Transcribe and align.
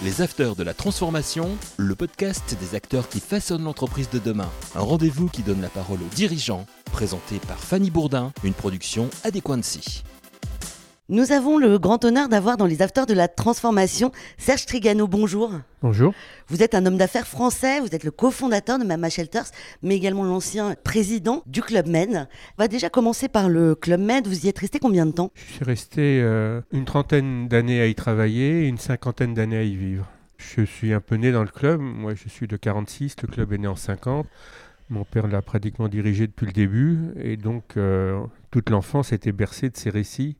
Les 0.00 0.22
Afters 0.22 0.54
de 0.54 0.62
la 0.62 0.74
Transformation, 0.74 1.58
le 1.76 1.96
podcast 1.96 2.56
des 2.60 2.76
acteurs 2.76 3.08
qui 3.08 3.18
façonnent 3.18 3.64
l'entreprise 3.64 4.08
de 4.10 4.20
demain. 4.20 4.48
Un 4.76 4.80
rendez-vous 4.80 5.26
qui 5.26 5.42
donne 5.42 5.60
la 5.60 5.68
parole 5.68 5.98
aux 6.00 6.14
dirigeants, 6.14 6.66
présenté 6.92 7.40
par 7.48 7.58
Fanny 7.58 7.90
Bourdin, 7.90 8.32
une 8.44 8.54
production 8.54 9.10
Adéquancy. 9.24 10.04
Nous 11.10 11.32
avons 11.32 11.56
le 11.56 11.78
grand 11.78 12.04
honneur 12.04 12.28
d'avoir 12.28 12.58
dans 12.58 12.66
les 12.66 12.82
afters 12.82 13.06
de 13.06 13.14
la 13.14 13.28
transformation 13.28 14.12
Serge 14.36 14.66
Trigano. 14.66 15.06
Bonjour. 15.08 15.52
Bonjour. 15.80 16.12
Vous 16.48 16.62
êtes 16.62 16.74
un 16.74 16.84
homme 16.84 16.98
d'affaires 16.98 17.26
français, 17.26 17.80
vous 17.80 17.94
êtes 17.94 18.04
le 18.04 18.10
cofondateur 18.10 18.78
de 18.78 18.84
Mama 18.84 19.08
Shelters, 19.08 19.46
mais 19.82 19.96
également 19.96 20.22
l'ancien 20.22 20.74
président 20.84 21.42
du 21.46 21.62
Club 21.62 21.86
Med. 21.86 22.10
On 22.58 22.62
va 22.62 22.68
déjà 22.68 22.90
commencer 22.90 23.28
par 23.28 23.48
le 23.48 23.74
Club 23.74 24.02
Med. 24.02 24.26
Vous 24.26 24.44
y 24.44 24.50
êtes 24.50 24.58
resté 24.58 24.80
combien 24.80 25.06
de 25.06 25.12
temps? 25.12 25.30
Je 25.34 25.54
suis 25.54 25.64
resté 25.64 26.20
euh, 26.20 26.60
une 26.72 26.84
trentaine 26.84 27.48
d'années 27.48 27.80
à 27.80 27.86
y 27.86 27.94
travailler 27.94 28.64
et 28.64 28.68
une 28.68 28.76
cinquantaine 28.76 29.32
d'années 29.32 29.56
à 29.56 29.62
y 29.62 29.76
vivre. 29.76 30.04
Je 30.36 30.60
suis 30.60 30.92
un 30.92 31.00
peu 31.00 31.14
né 31.14 31.32
dans 31.32 31.42
le 31.42 31.48
club. 31.48 31.80
Moi, 31.80 32.12
je 32.14 32.28
suis 32.28 32.46
de 32.46 32.58
46, 32.58 33.16
le 33.22 33.28
club 33.28 33.54
est 33.54 33.58
né 33.58 33.66
en 33.66 33.76
50. 33.76 34.26
Mon 34.90 35.04
père 35.04 35.26
l'a 35.26 35.42
pratiquement 35.42 35.88
dirigé 35.88 36.26
depuis 36.26 36.46
le 36.46 36.52
début 36.52 36.98
et 37.16 37.36
donc 37.36 37.76
euh, 37.76 38.20
toute 38.50 38.70
l'enfance 38.70 39.12
était 39.12 39.32
bercée 39.32 39.68
de 39.68 39.76
ses 39.76 39.90
récits 39.90 40.38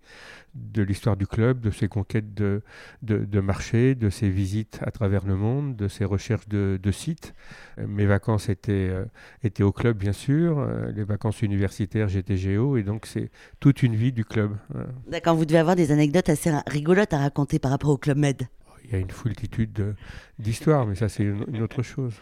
de 0.54 0.82
l'histoire 0.82 1.16
du 1.16 1.26
club, 1.26 1.60
de 1.60 1.70
ses 1.70 1.88
conquêtes 1.88 2.34
de, 2.34 2.62
de, 3.02 3.40
marché, 3.40 3.94
de 3.94 4.10
ses 4.10 4.28
visites 4.28 4.80
à 4.82 4.90
travers 4.90 5.24
le 5.24 5.36
monde, 5.36 5.76
de 5.76 5.88
ses 5.88 6.04
recherches 6.04 6.48
de, 6.48 6.90
sites. 6.90 7.34
Mes 7.76 8.06
vacances 8.06 8.48
étaient, 8.48 8.88
euh, 8.90 9.04
étaient 9.42 9.62
au 9.62 9.72
club, 9.72 9.98
bien 9.98 10.12
sûr. 10.12 10.58
Euh, 10.58 10.90
les 10.90 11.04
vacances 11.04 11.42
universitaires, 11.42 12.08
j'étais 12.08 12.36
géo. 12.36 12.76
Et 12.76 12.82
donc, 12.82 13.06
c'est 13.06 13.30
toute 13.60 13.82
une 13.82 13.94
vie 13.94 14.12
du 14.12 14.24
club. 14.24 14.56
D'accord, 15.06 15.36
vous 15.36 15.44
devez 15.44 15.58
avoir 15.58 15.76
des 15.76 15.92
anecdotes 15.92 16.28
assez 16.28 16.50
rigolotes 16.66 17.12
à 17.12 17.18
raconter 17.18 17.58
par 17.58 17.70
rapport 17.70 17.90
au 17.90 17.98
Club 17.98 18.16
Med. 18.16 18.48
Il 18.84 18.92
y 18.92 18.94
a 18.96 18.98
une 18.98 19.10
foultitude 19.10 19.94
d'histoires, 20.38 20.86
mais 20.86 20.94
ça, 20.94 21.08
c'est 21.08 21.24
une 21.24 21.62
autre 21.62 21.82
chose. 21.82 22.14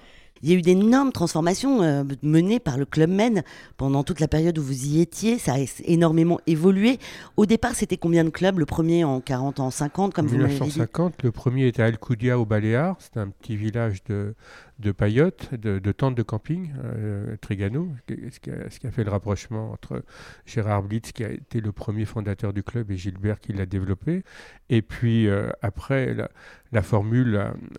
Il 0.43 0.51
y 0.51 0.55
a 0.55 0.57
eu 0.57 0.63
d'énormes 0.63 1.13
transformations 1.13 1.83
euh, 1.83 2.05
menées 2.23 2.61
par 2.61 2.77
le 2.79 2.85
Club 2.85 3.11
Men 3.11 3.43
pendant 3.77 4.05
toute 4.05 4.21
la 4.21 4.29
période 4.29 4.59
où 4.59 4.63
vous 4.63 4.87
y 4.87 5.01
étiez. 5.01 5.39
Ça 5.39 5.55
a 5.55 5.59
énormément 5.85 6.39
évolué. 6.47 6.99
Au 7.37 7.47
départ, 7.47 7.75
c'était 7.75 7.97
combien 7.97 8.25
de 8.25 8.31
clubs 8.31 8.59
Le 8.59 8.67
premier 8.67 9.05
en 9.05 9.21
40, 9.21 9.61
en 9.61 9.71
50, 9.71 10.15
comme 10.15 10.27
vous 10.27 10.39
l'avez 10.39 10.55
dit? 10.55 10.61
1950, 10.61 11.23
le 11.23 11.33
premier 11.33 11.67
était 11.67 11.83
à 11.83 11.87
Alcudia, 11.87 12.39
au 12.39 12.45
Baléares. 12.45 12.97
C'était 12.99 13.21
un 13.21 13.29
petit 13.29 13.57
village 13.57 14.05
de, 14.05 14.35
de 14.79 14.93
paillotes, 14.93 15.55
de, 15.55 15.79
de 15.79 15.93
tentes 15.93 16.15
de 16.15 16.23
camping, 16.23 16.73
euh, 16.85 17.37
Trigano, 17.41 17.95
ce 18.09 18.39
qui, 18.41 18.51
a, 18.51 18.91
fait 18.91 19.05
le 19.05 19.11
rapprochement 19.11 19.73
entre 19.73 20.05
Gérard 20.45 20.83
Blitz, 20.83 21.13
qui 21.13 21.25
a 21.25 21.31
été 21.31 21.61
le 21.61 21.73
premier 21.73 22.05
fondateur 22.05 22.53
du 22.53 22.63
club, 22.63 22.91
et 22.91 22.97
Gilbert 22.97 23.41
qui 23.41 23.53
l'a 23.53 23.65
développé. 23.65 24.23
Et 24.69 24.83
puis 24.83 25.29
euh, 25.29 25.49
après, 25.63 26.15
la, 26.73 26.83
formule 26.83 27.37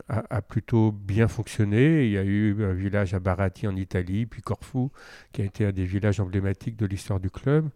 a, 0.10 0.24
a, 0.30 0.42
plutôt 0.42 0.92
bien 0.92 1.28
fonctionné. 1.28 2.06
Il 2.06 2.12
y 2.12 2.18
a 2.18 2.24
eu 2.24 2.64
un 2.64 2.74
village 2.74 3.14
à 3.14 3.20
Barati 3.20 3.68
en 3.68 3.76
Italie, 3.76 4.26
puis 4.26 4.42
Corfou, 4.42 4.92
qui 5.34 5.44
a 5.44 5.46
été 5.46 5.66
un 5.66 5.72
des 5.72 5.86
villages 5.86 6.20
emblématiques 6.20 6.78
de 6.78 6.88
l'histoire 6.88 7.20
du 7.20 7.30
club. 7.30 7.70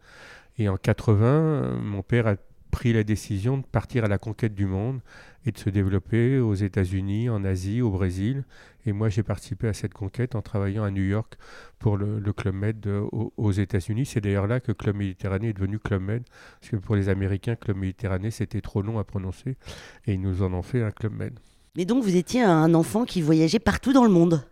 Et 0.58 0.67
en 0.67 0.77
80, 0.77 1.77
mon 1.81 2.02
père 2.02 2.27
a 2.27 2.36
pris 2.72 2.94
la 2.94 3.03
décision 3.03 3.58
de 3.58 3.66
partir 3.66 4.05
à 4.05 4.08
la 4.08 4.17
conquête 4.17 4.55
du 4.55 4.66
monde 4.66 5.02
et 5.45 5.52
de 5.52 5.58
se 5.58 5.70
développer 5.70 6.39
aux 6.39 6.53
États-Unis, 6.53 7.30
en 7.30 7.44
Asie, 7.44 7.81
au 7.81 7.89
Brésil. 7.89 8.44
Et 8.86 8.94
moi, 8.94 9.09
j'ai 9.09 9.23
participé 9.23 9.67
à 9.67 9.73
cette 9.73 9.94
conquête 9.94 10.36
en 10.36 10.42
travaillant 10.42 10.83
à 10.83 10.92
New 10.92 11.03
York 11.03 11.38
pour 11.80 11.98
le, 11.98 12.22
Club 12.33 12.56
Med 12.56 12.88
aux, 12.88 13.52
États-Unis. 13.52 14.06
C'est 14.06 14.22
d'ailleurs 14.22 14.48
là 14.48 14.59
que 14.59 14.72
Club 14.72 14.95
Méditerranée 14.95 15.50
est 15.50 15.53
devenu 15.53 15.80
Club 15.80 16.02
Med, 16.02 16.23
parce 16.59 16.72
que 16.72 16.78
pour 16.78 16.95
les 16.95 17.09
Américains, 17.09 17.56
Club 17.56 17.78
Méditerranée, 17.78 18.31
c'était 18.31 18.61
trop 18.61 18.81
long 18.81 19.00
à 19.00 19.03
prononcer, 19.03 19.58
et 20.06 20.14
ils 20.14 20.22
nous 20.22 20.44
en 20.44 20.53
ont 20.53 20.64
fait 20.64 20.83
un 20.83 20.92
Club 20.92 21.14
Med. 21.14 21.39
Mais 21.76 21.86
donc, 21.86 22.03
vous 22.03 22.16
étiez 22.16 22.42
un 22.42 22.73
enfant 22.73 23.05
qui 23.05 23.22
voyageait 23.22 23.59
partout 23.59 23.94
dans 23.94 24.03
le 24.03 24.09
monde 24.09 24.44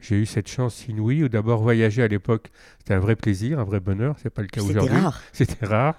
j'ai 0.00 0.16
eu 0.16 0.26
cette 0.26 0.48
chance 0.48 0.86
inouïe. 0.86 1.28
D'abord, 1.28 1.62
voyager 1.62 2.02
à 2.02 2.08
l'époque, 2.08 2.50
c'était 2.78 2.94
un 2.94 2.98
vrai 2.98 3.16
plaisir, 3.16 3.58
un 3.58 3.64
vrai 3.64 3.80
bonheur. 3.80 4.16
C'est 4.22 4.30
pas 4.30 4.42
le 4.42 4.48
cas 4.48 4.60
aujourd'hui. 4.60 4.88
C'était 4.90 5.00
rare. 5.00 5.22
C'était 5.32 5.66
rare. 5.66 5.94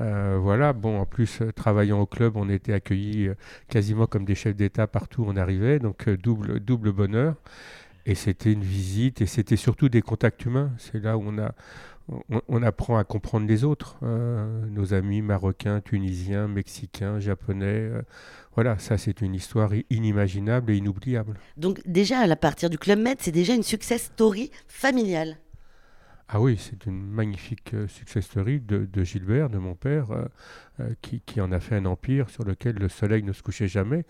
Euh, 0.00 0.38
voilà. 0.40 0.72
Bon, 0.72 1.00
en 1.00 1.06
plus, 1.06 1.42
euh, 1.42 1.52
travaillant 1.52 2.00
au 2.00 2.06
club, 2.06 2.36
on 2.36 2.48
était 2.48 2.72
accueillis 2.72 3.28
euh, 3.28 3.34
quasiment 3.68 4.06
comme 4.06 4.24
des 4.24 4.34
chefs 4.34 4.56
d'État 4.56 4.86
partout 4.86 5.22
où 5.22 5.26
on 5.28 5.36
arrivait. 5.36 5.78
Donc, 5.78 6.08
double, 6.08 6.60
double 6.60 6.92
bonheur. 6.92 7.34
Et 8.06 8.14
c'était 8.14 8.52
une 8.52 8.62
visite 8.62 9.20
et 9.20 9.26
c'était 9.26 9.56
surtout 9.56 9.88
des 9.88 10.02
contacts 10.02 10.44
humains. 10.44 10.70
C'est 10.78 11.02
là 11.02 11.18
où 11.18 11.24
on 11.26 11.38
a, 11.38 11.52
on, 12.48 12.62
apprend 12.62 12.96
à 12.96 13.04
comprendre 13.04 13.46
les 13.46 13.64
autres, 13.64 13.96
euh, 14.02 14.66
nos 14.70 14.94
amis 14.94 15.22
marocains, 15.22 15.80
tunisiens, 15.80 16.48
mexicains, 16.48 17.20
japonais. 17.20 17.66
Euh, 17.66 18.02
voilà, 18.54 18.78
ça 18.78 18.98
c'est 18.98 19.20
une 19.20 19.34
histoire 19.34 19.70
inimaginable 19.90 20.72
et 20.72 20.76
inoubliable. 20.76 21.38
Donc 21.56 21.80
déjà 21.86 22.20
à 22.20 22.36
partir 22.36 22.70
du 22.70 22.78
Club 22.78 22.98
Med, 22.98 23.18
c'est 23.20 23.32
déjà 23.32 23.54
une 23.54 23.62
success 23.62 24.04
story 24.14 24.50
familiale. 24.66 25.36
Ah 26.30 26.42
oui, 26.42 26.58
c'est 26.58 26.84
une 26.84 27.00
magnifique 27.08 27.72
euh, 27.72 27.88
success 27.88 28.26
story 28.26 28.60
de, 28.60 28.86
Gilbert, 29.02 29.48
de 29.48 29.56
mon 29.56 29.74
père, 29.74 30.10
euh, 30.10 30.26
euh, 30.80 30.90
qui, 31.00 31.40
en 31.40 31.50
a 31.52 31.58
fait 31.58 31.76
un 31.76 31.86
empire 31.86 32.28
sur 32.28 32.44
lequel 32.44 32.76
le 32.76 32.90
soleil 32.90 33.22
ne 33.22 33.32
se 33.32 33.42
couchait 33.42 33.66
jamais, 33.66 34.04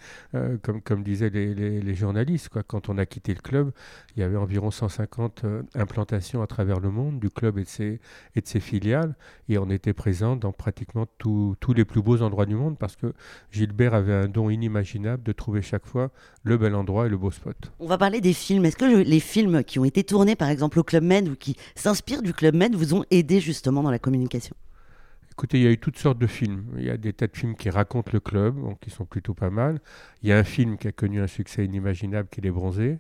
comme, 0.62 0.82
comme 0.82 1.02
disaient 1.02 1.30
les, 1.30 1.94
journalistes. 1.94 2.48
Quoi. 2.48 2.62
Quand 2.64 2.88
on 2.88 2.98
a 2.98 3.06
quitté 3.06 3.32
le 3.32 3.40
club, 3.40 3.70
il 4.16 4.20
y 4.20 4.22
avait 4.22 4.36
environ 4.36 4.70
150 4.70 5.44
implantations 5.74 6.42
à 6.42 6.46
travers 6.46 6.80
le 6.80 6.90
monde 6.90 7.20
du 7.20 7.30
club 7.30 7.58
et 7.58 7.64
de 7.64 7.68
ses, 7.68 8.00
et 8.34 8.40
de 8.40 8.46
ses 8.46 8.60
filiales, 8.60 9.14
et 9.48 9.56
on 9.58 9.70
était 9.70 9.94
présent 9.94 10.36
dans 10.36 10.52
pratiquement 10.52 11.06
tous 11.18 11.56
les 11.74 11.84
plus 11.84 12.02
beaux 12.02 12.20
endroits 12.20 12.46
du 12.46 12.54
monde, 12.54 12.76
parce 12.78 12.96
que 12.96 13.14
Gilbert 13.50 13.94
avait 13.94 14.14
un 14.14 14.28
don 14.28 14.50
inimaginable 14.50 15.22
de 15.22 15.32
trouver 15.32 15.62
chaque 15.62 15.86
fois 15.86 16.10
le 16.42 16.58
bel 16.58 16.74
endroit 16.74 17.06
et 17.06 17.08
le 17.08 17.16
beau 17.16 17.30
spot. 17.30 17.56
On 17.78 17.86
va 17.86 17.96
parler 17.96 18.20
des 18.20 18.32
films. 18.32 18.64
Est-ce 18.66 18.76
que 18.76 18.84
les 18.84 19.20
films 19.20 19.64
qui 19.64 19.78
ont 19.78 19.84
été 19.84 20.04
tournés, 20.04 20.36
par 20.36 20.48
exemple, 20.48 20.78
au 20.78 20.84
Club 20.84 21.04
Med, 21.04 21.28
ou 21.28 21.36
qui 21.36 21.56
s'inspirent 21.74 22.07
du 22.16 22.32
Club 22.32 22.54
Med 22.54 22.74
vous 22.74 22.94
ont 22.94 23.04
aidé 23.10 23.40
justement 23.40 23.82
dans 23.82 23.90
la 23.90 23.98
communication? 23.98 24.56
Écoutez, 25.30 25.58
il 25.58 25.64
y 25.64 25.66
a 25.66 25.70
eu 25.70 25.78
toutes 25.78 25.98
sortes 25.98 26.18
de 26.18 26.26
films. 26.26 26.64
Il 26.78 26.84
y 26.84 26.90
a 26.90 26.96
des 26.96 27.12
tas 27.12 27.26
de 27.26 27.36
films 27.36 27.54
qui 27.54 27.70
racontent 27.70 28.10
le 28.12 28.18
club, 28.18 28.56
qui 28.80 28.90
sont 28.90 29.04
plutôt 29.04 29.34
pas 29.34 29.50
mal. 29.50 29.80
Il 30.22 30.28
y 30.28 30.32
a 30.32 30.38
un 30.38 30.44
film 30.44 30.78
qui 30.78 30.88
a 30.88 30.92
connu 30.92 31.20
un 31.20 31.26
succès 31.26 31.64
inimaginable, 31.64 32.28
qui 32.30 32.40
est 32.40 32.42
Les 32.42 32.50
Bronzés, 32.50 32.98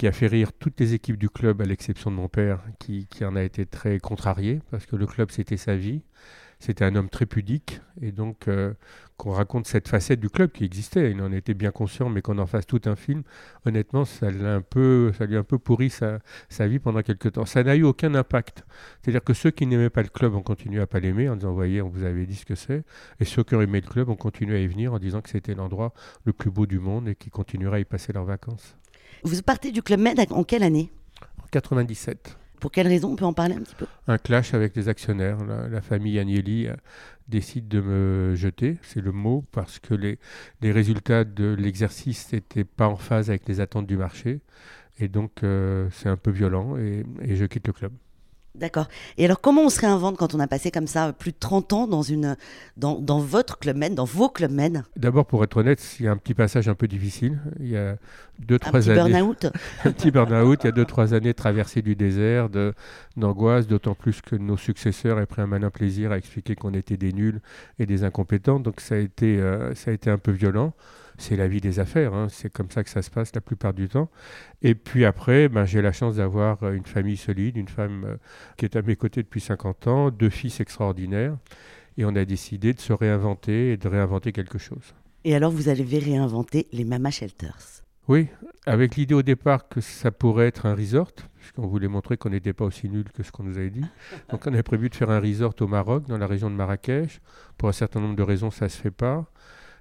qui 0.00 0.08
a 0.08 0.12
fait 0.12 0.28
rire 0.28 0.54
toutes 0.54 0.80
les 0.80 0.94
équipes 0.94 1.18
du 1.18 1.28
club, 1.28 1.60
à 1.60 1.66
l'exception 1.66 2.10
de 2.10 2.16
mon 2.16 2.30
père, 2.30 2.62
qui, 2.78 3.06
qui 3.08 3.22
en 3.22 3.36
a 3.36 3.42
été 3.42 3.66
très 3.66 4.00
contrarié, 4.00 4.62
parce 4.70 4.86
que 4.86 4.96
le 4.96 5.06
club, 5.06 5.30
c'était 5.30 5.58
sa 5.58 5.76
vie. 5.76 6.00
C'était 6.58 6.86
un 6.86 6.96
homme 6.96 7.10
très 7.10 7.26
pudique, 7.26 7.82
et 8.00 8.10
donc 8.10 8.48
euh, 8.48 8.72
qu'on 9.18 9.32
raconte 9.32 9.66
cette 9.66 9.88
facette 9.88 10.18
du 10.18 10.30
club 10.30 10.52
qui 10.52 10.64
existait, 10.64 11.10
il 11.10 11.20
en 11.20 11.30
était 11.32 11.52
bien 11.52 11.70
conscient, 11.70 12.08
mais 12.08 12.22
qu'on 12.22 12.38
en 12.38 12.46
fasse 12.46 12.66
tout 12.66 12.80
un 12.86 12.96
film, 12.96 13.24
honnêtement, 13.66 14.06
ça, 14.06 14.28
un 14.28 14.62
peu, 14.62 15.12
ça 15.18 15.26
lui 15.26 15.36
a 15.36 15.40
un 15.40 15.44
peu 15.44 15.58
pourri 15.58 15.90
sa, 15.90 16.20
sa 16.48 16.66
vie 16.66 16.78
pendant 16.78 17.02
quelques 17.02 17.32
temps. 17.32 17.44
Ça 17.44 17.62
n'a 17.62 17.76
eu 17.76 17.82
aucun 17.82 18.14
impact. 18.14 18.64
C'est-à-dire 19.02 19.22
que 19.22 19.34
ceux 19.34 19.50
qui 19.50 19.66
n'aimaient 19.66 19.90
pas 19.90 20.02
le 20.02 20.08
club 20.08 20.34
ont 20.34 20.42
continué 20.42 20.80
à 20.80 20.86
pas 20.86 21.00
l'aimer 21.00 21.28
en 21.28 21.36
disant, 21.36 21.52
voyez, 21.52 21.82
on 21.82 21.90
vous 21.90 22.04
avait 22.04 22.24
dit 22.24 22.36
ce 22.36 22.46
que 22.46 22.54
c'est, 22.54 22.84
et 23.20 23.26
ceux 23.26 23.44
qui 23.44 23.54
ont 23.54 23.60
aimé 23.60 23.82
le 23.82 23.86
club 23.86 24.08
ont 24.08 24.16
continué 24.16 24.56
à 24.56 24.60
y 24.60 24.66
venir 24.66 24.94
en 24.94 24.98
disant 24.98 25.20
que 25.20 25.28
c'était 25.28 25.54
l'endroit 25.54 25.92
le 26.24 26.32
plus 26.32 26.50
beau 26.50 26.64
du 26.64 26.78
monde 26.78 27.06
et 27.06 27.16
qui 27.16 27.28
continueraient 27.28 27.76
à 27.76 27.80
y 27.80 27.84
passer 27.84 28.14
leurs 28.14 28.24
vacances. 28.24 28.78
Vous 29.22 29.40
partez 29.42 29.72
du 29.72 29.82
Club 29.82 30.00
Med 30.00 30.18
en 30.30 30.44
quelle 30.44 30.62
année 30.62 30.90
En 31.42 31.46
97. 31.50 32.36
Pour 32.60 32.70
quelle 32.70 32.88
raison 32.88 33.12
On 33.12 33.16
peut 33.16 33.24
en 33.24 33.32
parler 33.32 33.54
un 33.54 33.60
petit 33.60 33.74
peu? 33.74 33.86
Un 34.06 34.18
clash 34.18 34.52
avec 34.54 34.76
les 34.76 34.88
actionnaires. 34.88 35.38
La, 35.44 35.80
famille 35.80 36.18
Agnelli 36.18 36.66
euh, 36.66 36.74
décide 37.28 37.68
de 37.68 37.80
me 37.80 38.34
jeter, 38.34 38.76
c'est 38.82 39.00
le 39.00 39.12
mot, 39.12 39.44
parce 39.50 39.78
que 39.78 39.94
les, 39.94 40.18
les 40.60 40.70
résultats 40.70 41.24
de 41.24 41.54
l'exercice 41.58 42.32
n'étaient 42.32 42.64
pas 42.64 42.88
en 42.88 42.96
phase 42.96 43.30
avec 43.30 43.48
les 43.48 43.60
attentes 43.60 43.86
du 43.86 43.96
marché. 43.96 44.40
Et 44.98 45.08
donc, 45.08 45.42
euh, 45.42 45.88
c'est 45.90 46.10
un 46.10 46.18
peu 46.18 46.30
violent 46.30 46.76
et 46.76 47.04
je 47.22 47.44
quitte 47.46 47.66
le 47.66 47.72
club. 47.72 47.92
D'accord. 48.56 48.88
Et 49.16 49.24
alors, 49.24 49.40
comment 49.40 49.62
on 49.62 49.68
se 49.68 49.80
réinvente 49.80 50.16
quand 50.16 50.34
on 50.34 50.40
a 50.40 50.48
passé 50.48 50.70
comme 50.70 50.88
ça 50.88 51.12
plus 51.12 51.30
de 51.30 51.36
30 51.38 51.72
ans 51.72 51.86
dans, 51.86 52.02
une, 52.02 52.36
dans, 52.76 52.98
dans 52.98 53.20
votre 53.20 53.58
Club 53.58 53.76
Med, 53.76 53.94
dans 53.94 54.04
vos 54.04 54.28
Club 54.28 54.50
Med 54.50 54.82
D'abord, 54.96 55.24
pour 55.24 55.44
être 55.44 55.56
honnête, 55.56 55.80
il 56.00 56.06
y 56.06 56.08
a 56.08 56.12
un 56.12 56.16
petit 56.16 56.34
passage 56.34 56.68
un 56.68 56.74
peu 56.74 56.88
difficile. 56.88 57.38
Il 57.60 57.68
y 57.68 57.76
a 57.76 57.96
deux, 58.40 58.58
trois 58.58 58.88
années. 58.90 59.12
Burn-out 59.12 59.46
un 59.84 59.92
petit 59.92 60.10
burn-out. 60.10 60.58
Il 60.64 60.66
y 60.66 60.68
a 60.68 60.72
deux, 60.72 60.84
trois 60.84 61.14
années 61.14 61.32
de 61.32 61.36
traversée 61.36 61.80
du 61.80 61.94
désert, 61.94 62.48
d'angoisse, 63.16 63.68
d'autant 63.68 63.94
plus 63.94 64.20
que 64.20 64.34
nos 64.34 64.56
successeurs 64.56 65.20
aient 65.20 65.26
pris 65.26 65.42
un 65.42 65.46
malin 65.46 65.70
plaisir 65.70 66.10
à 66.10 66.18
expliquer 66.18 66.56
qu'on 66.56 66.74
était 66.74 66.96
des 66.96 67.12
nuls 67.12 67.40
et 67.78 67.86
des 67.86 68.02
incompétents. 68.02 68.58
Donc, 68.58 68.80
ça 68.80 68.96
a 68.96 68.98
été, 68.98 69.40
euh, 69.40 69.74
ça 69.76 69.92
a 69.92 69.94
été 69.94 70.10
un 70.10 70.18
peu 70.18 70.32
violent 70.32 70.74
c'est 71.20 71.36
la 71.36 71.48
vie 71.48 71.60
des 71.60 71.78
affaires, 71.78 72.14
hein. 72.14 72.28
c'est 72.30 72.50
comme 72.50 72.70
ça 72.70 72.82
que 72.82 72.90
ça 72.90 73.02
se 73.02 73.10
passe 73.10 73.34
la 73.34 73.40
plupart 73.40 73.74
du 73.74 73.88
temps. 73.88 74.10
Et 74.62 74.74
puis 74.74 75.04
après, 75.04 75.48
ben, 75.48 75.64
j'ai 75.64 75.82
la 75.82 75.92
chance 75.92 76.16
d'avoir 76.16 76.62
euh, 76.62 76.72
une 76.72 76.86
famille 76.86 77.16
solide, 77.16 77.56
une 77.56 77.68
femme 77.68 78.04
euh, 78.04 78.16
qui 78.56 78.64
est 78.64 78.76
à 78.76 78.82
mes 78.82 78.96
côtés 78.96 79.22
depuis 79.22 79.40
50 79.40 79.86
ans, 79.86 80.10
deux 80.10 80.30
fils 80.30 80.60
extraordinaires, 80.60 81.36
et 81.98 82.04
on 82.04 82.16
a 82.16 82.24
décidé 82.24 82.72
de 82.72 82.80
se 82.80 82.92
réinventer 82.92 83.72
et 83.72 83.76
de 83.76 83.88
réinventer 83.88 84.32
quelque 84.32 84.58
chose. 84.58 84.94
Et 85.24 85.34
alors 85.34 85.50
vous 85.50 85.68
allez 85.68 85.84
réinventer 85.98 86.66
les 86.72 86.84
Mama 86.84 87.10
Shelters 87.10 87.82
Oui, 88.08 88.28
avec 88.64 88.96
l'idée 88.96 89.14
au 89.14 89.22
départ 89.22 89.68
que 89.68 89.82
ça 89.82 90.10
pourrait 90.10 90.46
être 90.46 90.64
un 90.64 90.74
resort, 90.74 91.12
puisqu'on 91.38 91.66
voulait 91.66 91.88
montrer 91.88 92.16
qu'on 92.16 92.30
n'était 92.30 92.54
pas 92.54 92.64
aussi 92.64 92.88
nul 92.88 93.04
que 93.12 93.22
ce 93.22 93.30
qu'on 93.30 93.42
nous 93.42 93.58
avait 93.58 93.70
dit. 93.70 93.84
Donc 94.30 94.46
on 94.46 94.52
avait 94.52 94.62
prévu 94.62 94.88
de 94.88 94.94
faire 94.94 95.10
un 95.10 95.20
resort 95.20 95.54
au 95.60 95.66
Maroc, 95.66 96.06
dans 96.06 96.18
la 96.18 96.26
région 96.26 96.50
de 96.50 96.54
Marrakech. 96.54 97.20
Pour 97.58 97.68
un 97.68 97.72
certain 97.72 98.00
nombre 98.00 98.16
de 98.16 98.22
raisons, 98.22 98.50
ça 98.50 98.64
ne 98.64 98.70
se 98.70 98.78
fait 98.78 98.90
pas. 98.90 99.26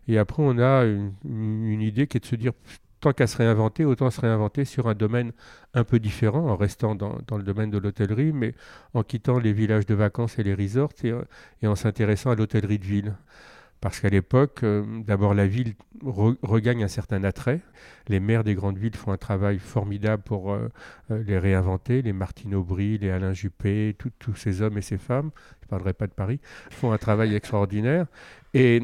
Et 0.07 0.17
après, 0.17 0.41
on 0.43 0.57
a 0.57 0.85
une, 0.85 1.81
idée 1.81 2.07
qui 2.07 2.17
est 2.17 2.21
de 2.21 2.25
se 2.25 2.35
dire 2.35 2.53
tant 2.99 3.13
qu'à 3.13 3.27
se 3.27 3.37
réinventer, 3.37 3.85
autant 3.85 4.09
se 4.09 4.21
réinventer 4.21 4.65
sur 4.65 4.87
un 4.87 4.95
domaine 4.95 5.31
un 5.73 5.83
peu 5.83 5.99
différent, 5.99 6.47
en 6.49 6.55
restant 6.55 6.95
dans, 6.95 7.37
le 7.37 7.43
domaine 7.43 7.69
de 7.69 7.77
l'hôtellerie, 7.77 8.33
mais 8.33 8.55
en 8.93 9.03
quittant 9.03 9.39
les 9.39 9.53
villages 9.53 9.85
de 9.85 9.95
vacances 9.95 10.37
et 10.39 10.43
les 10.43 10.53
resorts 10.53 10.91
et, 11.03 11.67
en 11.67 11.75
s'intéressant 11.75 12.31
à 12.31 12.35
l'hôtellerie 12.35 12.79
de 12.79 12.85
ville. 12.85 13.15
Parce 13.81 14.01
qu'à 14.01 14.09
l'époque, 14.09 14.63
euh, 14.63 14.83
d'abord, 15.05 15.33
la 15.33 15.47
ville 15.47 15.75
regagne 16.03 16.83
un 16.83 16.89
certain 16.89 17.23
attrait. 17.23 17.61
Les 18.09 18.19
maires 18.19 18.43
des 18.43 18.53
grandes 18.53 18.77
villes 18.77 18.95
font 18.95 19.13
un 19.13 19.17
travail 19.17 19.57
formidable 19.57 20.21
pour 20.21 20.51
euh, 20.51 20.67
euh, 21.11 21.23
les 21.23 21.39
réinventer. 21.39 22.01
Les 22.01 22.11
Martine 22.11 22.55
Aubry, 22.55 22.97
les 22.97 23.09
Alain 23.09 23.31
Juppé, 23.31 23.95
tous 23.97 24.35
ces 24.35 24.61
hommes 24.61 24.77
et 24.77 24.81
ces 24.81 24.97
femmes, 24.97 25.31
je 25.61 25.65
ne 25.67 25.69
parlerai 25.69 25.93
pas 25.93 26.07
de 26.07 26.11
Paris, 26.11 26.41
font 26.71 26.91
un 26.91 26.97
travail 26.97 27.33
extraordinaire. 27.35 28.07
Et 28.53 28.81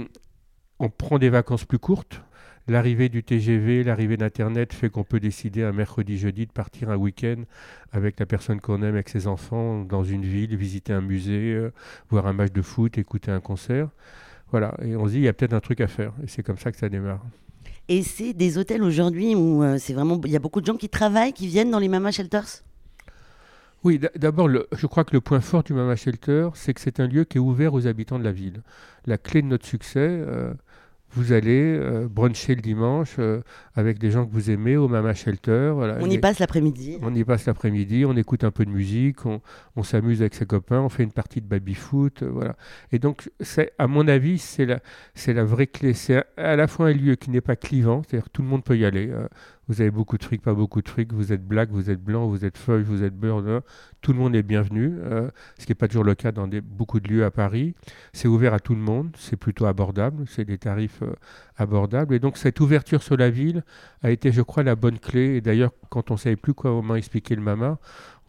on 0.79 0.89
prend 0.89 1.19
des 1.19 1.29
vacances 1.29 1.65
plus 1.65 1.79
courtes 1.79 2.21
L'arrivée 2.67 3.09
du 3.09 3.23
TGV, 3.23 3.83
l'arrivée 3.83 4.17
d'Internet 4.17 4.73
fait 4.73 4.89
qu'on 4.89 5.03
peut 5.03 5.19
décider 5.19 5.63
un 5.63 5.71
mercredi, 5.71 6.17
jeudi 6.17 6.47
de 6.47 6.51
partir 6.51 6.89
un 6.89 6.95
week-end 6.95 7.43
avec 7.91 8.19
la 8.19 8.25
personne 8.25 8.59
qu'on 8.59 8.81
aime, 8.81 8.95
avec 8.95 9.09
ses 9.09 9.27
enfants, 9.27 9.83
dans 9.83 10.03
une 10.03 10.23
ville, 10.23 10.55
visiter 10.55 10.91
un 10.91 11.01
musée, 11.01 11.53
euh, 11.53 11.71
voir 12.09 12.25
un 12.25 12.33
match 12.33 12.51
de 12.51 12.63
foot, 12.63 12.97
écouter 12.97 13.29
un 13.29 13.39
concert. 13.39 13.89
Voilà, 14.49 14.73
et 14.81 14.95
on 14.95 15.05
se 15.05 15.11
dit, 15.11 15.17
il 15.17 15.23
y 15.23 15.27
a 15.27 15.33
peut-être 15.33 15.53
un 15.53 15.59
truc 15.59 15.79
à 15.79 15.87
faire. 15.87 16.11
Et 16.23 16.27
c'est 16.27 16.41
comme 16.41 16.57
ça 16.57 16.71
que 16.71 16.77
ça 16.77 16.89
démarre. 16.89 17.23
Et 17.87 18.01
c'est 18.01 18.33
des 18.33 18.57
hôtels 18.57 18.81
aujourd'hui 18.81 19.35
où 19.35 19.61
euh, 19.61 19.77
c'est 19.77 19.93
vraiment, 19.93 20.19
il 20.25 20.31
y 20.31 20.35
a 20.35 20.39
beaucoup 20.39 20.61
de 20.61 20.65
gens 20.65 20.75
qui 20.75 20.89
travaillent, 20.89 21.33
qui 21.33 21.45
viennent 21.45 21.69
dans 21.69 21.79
les 21.79 21.87
Mama 21.87 22.11
Shelters? 22.11 22.63
Oui, 23.85 23.99
d'abord, 24.15 24.49
je 24.49 24.87
crois 24.87 25.03
que 25.03 25.13
le 25.13 25.21
point 25.21 25.41
fort 25.41 25.61
du 25.61 25.73
Mama 25.73 25.95
Shelter, 25.95 26.49
c'est 26.55 26.73
que 26.73 26.81
c'est 26.81 26.99
un 26.99 27.05
lieu 27.05 27.23
qui 27.23 27.37
est 27.37 27.39
ouvert 27.39 27.75
aux 27.75 27.85
habitants 27.85 28.17
de 28.17 28.23
la 28.23 28.31
ville. 28.31 28.63
La 29.05 29.19
clé 29.19 29.43
de 29.43 29.47
notre 29.47 29.67
succès, 29.67 29.99
euh, 29.99 30.55
vous 31.15 31.31
allez 31.31 31.77
euh, 31.77 32.07
bruncher 32.09 32.55
le 32.55 32.61
dimanche 32.61 33.15
euh, 33.19 33.41
avec 33.73 33.99
des 33.99 34.11
gens 34.11 34.25
que 34.25 34.31
vous 34.31 34.51
aimez 34.51 34.75
au 34.75 34.87
Mama 34.87 35.13
Shelter. 35.13 35.73
on 36.01 36.09
y 36.09 36.17
passe 36.17 36.39
l'après-midi. 36.39 36.97
On 37.01 37.13
y 37.15 37.23
passe 37.23 37.45
l'après-midi, 37.45 38.05
on 38.05 38.17
écoute 38.17 38.43
un 38.43 38.51
peu 38.51 38.65
de 38.65 38.69
musique, 38.69 39.25
on, 39.25 39.41
s'amuse 39.83 40.21
avec 40.21 40.35
ses 40.35 40.45
copains, 40.45 40.81
on 40.81 40.89
fait 40.89 41.03
une 41.03 41.11
partie 41.11 41.41
de 41.41 41.47
baby-foot. 41.47 42.23
Euh, 42.23 42.29
voilà. 42.29 42.55
Et 42.91 42.99
donc, 42.99 43.29
à 43.77 43.87
mon 43.87 44.07
avis, 44.07 44.39
c'est 44.39 44.65
la, 44.65 44.79
la 45.27 45.45
vraie 45.45 45.67
clé. 45.67 45.93
C'est 45.93 46.23
à, 46.37 46.55
la 46.55 46.67
fois 46.67 46.87
un 46.87 46.93
lieu 46.93 47.15
qui 47.15 47.29
n'est 47.29 47.41
pas 47.41 47.55
clivant, 47.55 48.01
c'est-à-dire 48.03 48.29
tout 48.29 48.41
le 48.41 48.49
monde 48.49 48.63
peut 48.63 48.77
y 48.77 48.85
aller. 48.85 49.11
Vous 49.67 49.81
avez 49.81 49.89
beaucoup 49.89 50.17
de 50.17 50.23
fric, 50.23 50.41
pas 50.41 50.53
beaucoup 50.53 50.81
de 50.81 50.87
fric, 50.87 51.11
vous 51.11 51.33
êtes 51.33 51.43
black, 51.43 51.69
vous 51.71 51.89
êtes 51.89 52.03
blanc, 52.03 52.27
vous 52.27 52.45
êtes 52.45 52.57
feuille, 52.57 52.83
vous 52.83 53.03
êtes 53.03 53.15
beurre, 53.15 53.63
tout 54.01 54.13
le 54.13 54.19
monde 54.19 54.35
est 54.35 54.43
bienvenu, 54.43 54.97
euh, 55.03 55.29
ce 55.57 55.65
qui 55.65 55.71
n'est 55.71 55.75
pas 55.75 55.87
toujours 55.87 56.03
le 56.03 56.13
cas 56.13 56.31
dans 56.31 56.47
beaucoup 56.63 56.99
de 56.99 57.07
lieux 57.11 57.25
à 57.25 57.31
Paris. 57.31 57.73
C'est 58.13 58.27
ouvert 58.27 58.53
à 58.53 58.59
tout 58.59 58.75
le 58.75 58.81
monde, 58.81 59.15
c'est 59.17 59.37
plutôt 59.37 59.65
abordable, 59.65 60.25
c'est 60.27 60.45
des 60.45 60.59
tarifs 60.59 61.01
euh, 61.01 61.13
abordables. 61.57 62.13
Et 62.13 62.19
donc 62.19 62.37
cette 62.37 62.59
ouverture 62.59 63.01
sur 63.01 63.17
la 63.17 63.31
ville 63.31 63.63
a 64.03 64.11
été, 64.11 64.31
je 64.31 64.43
crois, 64.43 64.61
la 64.61 64.75
bonne 64.75 64.99
clé. 64.99 65.37
Et 65.37 65.41
d'ailleurs, 65.41 65.71
quand 65.89 66.11
on 66.11 66.13
ne 66.13 66.19
savait 66.19 66.35
plus 66.35 66.53
comment 66.53 66.95
expliquer 66.95 67.35
le 67.35 67.41
Mamar, 67.41 67.77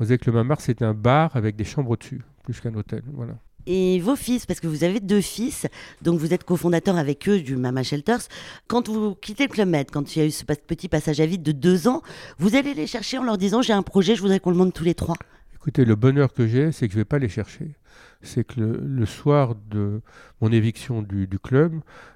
on 0.00 0.04
disait 0.04 0.18
que 0.18 0.30
le 0.30 0.36
Mamar, 0.36 0.60
c'était 0.60 0.84
un 0.84 0.94
bar 0.94 1.36
avec 1.36 1.56
des 1.56 1.64
chambres 1.64 1.90
au-dessus, 1.90 2.22
plus 2.44 2.60
qu'un 2.60 2.74
hôtel. 2.74 3.02
Voilà 3.12 3.34
et 3.66 4.00
vos 4.00 4.16
fils, 4.16 4.46
parce 4.46 4.60
que 4.60 4.66
vous 4.66 4.84
avez 4.84 5.00
deux 5.00 5.20
fils, 5.20 5.66
donc 6.02 6.18
vous 6.18 6.32
êtes 6.32 6.44
cofondateur 6.44 6.96
avec 6.96 7.28
eux 7.28 7.40
du 7.40 7.56
Mama 7.56 7.82
Shelters. 7.82 8.22
Quand 8.68 8.88
vous 8.88 9.14
quittez 9.14 9.44
le 9.44 9.52
Club 9.52 9.68
Med, 9.68 9.90
quand 9.90 10.14
il 10.14 10.18
y 10.20 10.22
a 10.22 10.26
eu 10.26 10.30
ce 10.30 10.44
petit 10.44 10.88
passage 10.88 11.20
à 11.20 11.26
vide 11.26 11.42
de 11.42 11.52
deux 11.52 11.88
ans, 11.88 12.02
vous 12.38 12.56
allez 12.56 12.74
les 12.74 12.86
chercher 12.86 13.18
en 13.18 13.24
leur 13.24 13.38
disant 13.38 13.62
j'ai 13.62 13.72
un 13.72 13.82
projet, 13.82 14.14
je 14.16 14.22
voudrais 14.22 14.40
qu'on 14.40 14.50
le 14.50 14.56
monte 14.56 14.74
tous 14.74 14.84
les 14.84 14.94
trois. 14.94 15.16
Écoutez, 15.54 15.84
le 15.84 15.96
bonheur 15.96 16.32
que 16.32 16.46
j'ai, 16.46 16.70
c'est 16.70 16.86
que 16.86 16.92
je 16.92 16.98
ne 16.98 17.00
vais 17.00 17.06
pas 17.06 17.18
les 17.18 17.28
chercher. 17.28 17.72
C'est 18.22 18.44
que 18.44 18.60
le, 18.60 19.06
soir 19.06 19.54
de 19.70 20.00
mon 20.40 20.50
éviction 20.50 21.02
du, 21.02 21.26
du 21.26 21.38
club, 21.38 21.74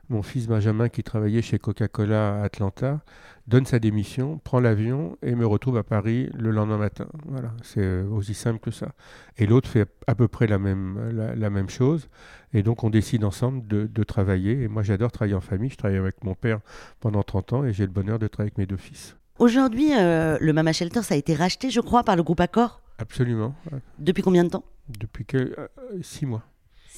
mon 0.09 0.23
fils 0.23 0.49
Benjamin, 0.49 0.89
qui 0.89 1.03
travaillait 1.03 1.43
chez 1.43 1.59
Coca-Cola 1.59 2.41
à 2.41 2.45
Atlanta, 2.45 3.01
donne 3.47 3.67
sa 3.67 3.79
démission, 3.79 4.39
prend 4.43 4.61
l'avion 4.61 5.17
et 5.23 5.35
me 5.35 5.47
retrouve 5.47 5.77
à 5.77 5.83
Paris 5.83 6.31
le 6.35 6.51
lendemain 6.51 6.79
matin. 6.79 7.07
Voilà, 7.27 7.53
c'est 7.63 7.81
euh, 7.81 8.09
aussi 8.09 8.35
simple 8.35 8.61
que 8.61 8.71
ça. 8.71 8.93
Et 9.39 9.47
l'autre 9.47 9.69
fait 9.69 9.89
à 10.07 10.15
peu 10.15 10.29
près 10.29 10.47
la 10.47 10.59
même, 10.59 11.11
la, 11.13 11.51
même 11.51 11.69
chose. 11.69 12.09
Et 12.53 12.63
donc 12.63 12.85
on 12.85 12.91
décide 12.91 13.25
ensemble 13.25 13.67
de, 13.67 14.05
travailler. 14.05 14.63
Et 14.63 14.69
moi 14.69 14.83
j'adore 14.83 15.13
travailler 15.13 15.35
en 15.35 15.41
famille. 15.41 15.71
Je 15.71 15.77
travaille 15.77 15.99
avec 15.99 16.25
mon 16.25 16.35
père 16.35 16.61
pendant 17.01 17.23
30 17.23 17.53
ans 17.53 17.65
et 17.65 17.73
j'ai 17.73 17.85
le 17.85 17.93
bonheur 17.93 18.19
de 18.19 18.27
travailler 18.29 18.53
avec 18.53 18.59
mes 18.59 18.67
deux 18.67 18.77
fils. 18.77 19.17
Aujourd'hui, 19.39 19.93
euh, 19.97 20.37
le 20.41 20.53
Mama 20.53 20.73
Shelter, 20.73 21.03
ça 21.03 21.15
a 21.15 21.17
été 21.17 21.35
racheté, 21.35 21.71
je 21.71 21.81
crois, 21.81 22.03
par 22.05 22.15
le 22.15 22.23
groupe 22.23 22.41
Accor? 22.41 22.83
Absolument. 22.99 23.55
Depuis 23.99 24.23
combien 24.23 24.45
de 24.45 24.51
temps? 24.51 24.65
Depuis 24.99 25.25
que, 25.25 25.37
euh, 25.59 25.69
six 26.03 26.27
mois 26.27 26.45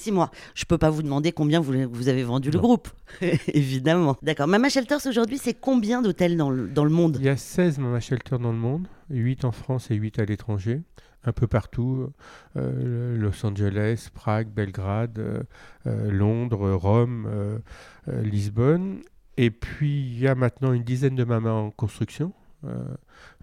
six 0.03 0.11
mois. 0.11 0.31
Je 0.53 0.63
ne 0.63 0.67
peux 0.67 0.77
pas 0.77 0.89
vous 0.89 1.01
demander 1.01 1.31
combien 1.31 1.59
vous, 1.59 1.73
vous 1.89 2.09
avez 2.09 2.23
vendu 2.23 2.51
le 2.51 2.59
groupe, 2.59 2.89
évidemment. 3.47 4.17
D'accord. 4.21 4.47
Mama 4.47 4.69
Shelters, 4.69 5.05
aujourd'hui, 5.07 5.37
c'est 5.37 5.53
combien 5.53 6.01
d'hôtels 6.01 6.35
dans 6.35 6.49
le, 6.49 6.67
dans 6.67 6.83
le 6.83 6.89
monde? 6.89 7.17
Il 7.19 7.25
y 7.25 7.29
a 7.29 7.37
16 7.37 7.79
Mama 7.79 7.99
Shelters 7.99 8.39
dans 8.39 8.51
le 8.51 8.57
monde, 8.57 8.87
8 9.09 9.45
en 9.45 9.51
France 9.51 9.91
et 9.91 9.95
8 9.95 10.19
à 10.19 10.25
l'étranger, 10.25 10.81
un 11.23 11.31
peu 11.31 11.47
partout. 11.47 12.09
Euh, 12.57 13.15
Los 13.17 13.45
Angeles, 13.45 14.09
Prague, 14.13 14.49
Belgrade, 14.49 15.19
euh, 15.19 15.43
euh, 15.87 16.11
Londres, 16.11 16.71
Rome, 16.71 17.61
Lisbonne. 18.07 19.01
Et 19.37 19.49
puis, 19.49 20.01
il 20.01 20.19
y 20.19 20.27
a 20.27 20.35
maintenant 20.35 20.73
une 20.73 20.83
dizaine 20.83 21.15
de 21.15 21.23
mamas 21.23 21.51
en 21.51 21.71
construction. 21.71 22.33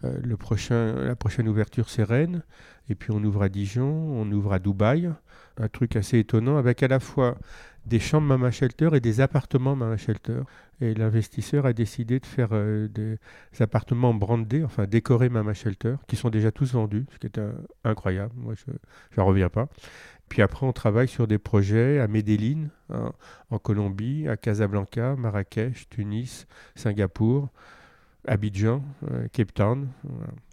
Le 0.02 0.36
prochain, 0.36 0.94
la 0.94 1.16
prochaine 1.16 1.48
ouverture, 1.48 1.88
c'est 1.88 2.04
Rennes. 2.04 2.42
Et 2.88 2.94
puis, 2.94 3.10
on 3.12 3.22
ouvre 3.22 3.42
à 3.42 3.48
Dijon, 3.48 3.86
on 3.86 4.30
ouvre 4.32 4.52
à 4.52 4.58
Dubaï 4.58 5.10
un 5.56 5.68
truc 5.68 5.96
assez 5.96 6.18
étonnant 6.18 6.56
avec 6.56 6.82
à 6.82 6.88
la 6.88 7.00
fois 7.00 7.36
des 7.86 7.98
chambres 7.98 8.26
Mama 8.26 8.50
Shelter 8.50 8.90
et 8.94 9.00
des 9.00 9.20
appartements 9.20 9.76
Mama 9.76 9.96
Shelter. 9.96 10.42
Et 10.80 10.94
l'investisseur 10.94 11.66
a 11.66 11.72
décidé 11.72 12.20
de 12.20 12.26
faire 12.26 12.48
euh, 12.52 12.88
des 12.88 13.18
appartements 13.60 14.14
brandés, 14.14 14.64
enfin 14.64 14.86
décorés 14.86 15.28
Mama 15.28 15.54
Shelter, 15.54 15.96
qui 16.06 16.16
sont 16.16 16.30
déjà 16.30 16.50
tous 16.50 16.72
vendus, 16.72 17.06
ce 17.12 17.18
qui 17.18 17.26
est 17.26 17.40
incroyable. 17.84 18.32
Moi, 18.36 18.54
je 18.54 18.72
n'en 19.16 19.26
reviens 19.26 19.48
pas. 19.48 19.68
Puis 20.28 20.42
après, 20.42 20.64
on 20.64 20.72
travaille 20.72 21.08
sur 21.08 21.26
des 21.26 21.38
projets 21.38 21.98
à 21.98 22.06
Medellin, 22.06 22.68
hein, 22.88 23.12
en 23.50 23.58
Colombie, 23.58 24.28
à 24.28 24.36
Casablanca, 24.36 25.16
Marrakech, 25.16 25.88
Tunis, 25.90 26.46
Singapour. 26.76 27.48
Abidjan, 28.26 28.82
euh, 29.10 29.26
Cape 29.32 29.54
Town. 29.54 29.88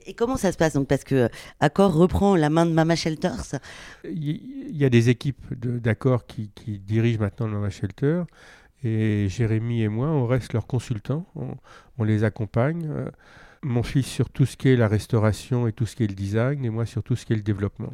Et 0.05 0.13
comment 0.13 0.37
ça 0.37 0.51
se 0.51 0.57
passe 0.57 0.73
donc 0.73 0.87
Parce 0.87 1.03
que 1.03 1.29
Accor 1.59 1.93
reprend 1.93 2.35
la 2.35 2.49
main 2.49 2.65
de 2.65 2.71
Mama 2.71 2.95
Shelters? 2.95 3.59
Il 4.03 4.75
y, 4.75 4.85
a 4.85 4.89
des 4.89 5.09
équipes 5.09 5.53
d'Accor 5.53 6.25
qui, 6.25 6.51
dirigent 6.79 7.19
maintenant 7.19 7.47
le 7.47 7.53
Mama 7.53 7.69
Shelter. 7.69 8.23
Et 8.83 9.27
Jérémy 9.29 9.81
et 9.81 9.87
moi, 9.87 10.07
on 10.07 10.25
reste 10.27 10.53
leurs 10.53 10.67
consultants. 10.67 11.25
On, 11.97 12.03
les 12.03 12.23
accompagne. 12.23 12.87
Euh, 12.89 13.09
mon 13.63 13.83
fils 13.83 14.05
sur 14.05 14.29
tout 14.29 14.45
ce 14.45 14.55
qui 14.55 14.69
est 14.69 14.75
la 14.75 14.87
restauration 14.87 15.67
et 15.67 15.73
tout 15.73 15.85
ce 15.85 15.95
qui 15.95 16.03
est 16.03 16.07
le 16.07 16.13
design, 16.13 16.63
et 16.63 16.69
moi 16.69 16.85
sur 16.85 17.03
tout 17.03 17.15
ce 17.15 17.25
qui 17.25 17.33
est 17.33 17.37
le 17.37 17.41
développement. 17.41 17.91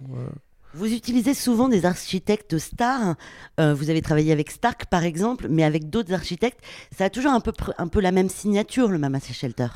Vous 0.76 0.92
utilisez 0.92 1.36
souvent 1.36 1.70
des 1.70 1.86
architectes 1.86 2.58
stars. 2.58 3.16
Euh, 3.60 3.76
vous 3.76 3.92
avez 3.92 4.02
travaillé 4.02 4.32
avec 4.32 4.50
Stark, 4.50 4.88
par 4.88 5.04
exemple, 5.04 5.46
mais 5.48 5.64
avec 5.64 5.92
d'autres 5.92 6.14
architectes. 6.14 6.60
Ça 6.92 7.06
a 7.06 7.10
toujours 7.12 7.32
un 7.32 7.42
peu, 7.88 8.02
la 8.02 8.12
même 8.12 8.28
signature, 8.28 8.88
le 8.90 8.98
Mama 8.98 9.20
Shelter. 9.20 9.68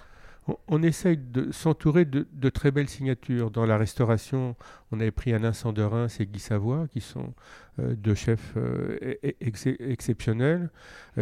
On, 0.68 0.82
essaye 0.82 1.18
de 1.18 1.52
s'entourer 1.52 2.06
de, 2.06 2.50
très 2.50 2.72
belles 2.72 2.90
signatures. 2.90 3.52
Dans 3.52 3.66
la 3.66 3.78
restauration, 3.78 4.56
on 4.92 5.00
avait 5.00 5.12
pris 5.12 5.34
Alain 5.34 5.54
Sanderin 5.54 6.08
et 6.20 6.26
Guy 6.26 6.40
Savoie, 6.40 6.88
qui 6.88 7.02
sont 7.02 7.34
euh, 7.80 7.96
deux 7.96 8.16
chefs 8.16 8.54
euh, 8.56 8.98
exceptionnels. 9.40 10.72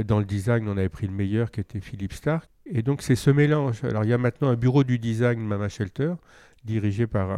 dans 0.05 0.19
le 0.19 0.25
design, 0.25 0.69
on 0.69 0.77
avait 0.77 0.89
pris 0.89 1.07
le 1.07 1.13
meilleur, 1.13 1.51
qui 1.51 1.59
était 1.59 1.81
Philippe 1.81 2.13
Stark. 2.13 2.49
Et 2.65 2.81
donc, 2.81 3.01
c'est 3.01 3.15
ce 3.15 3.29
mélange. 3.29 3.83
Alors, 3.83 4.05
il 4.05 4.09
y 4.09 4.13
a 4.13 4.17
maintenant 4.17 4.47
un 4.49 4.55
bureau 4.55 4.83
du 4.83 4.99
design 4.99 5.39
Mama 5.39 5.69
Shelter, 5.69 6.13
dirigé 6.65 7.07
par 7.07 7.29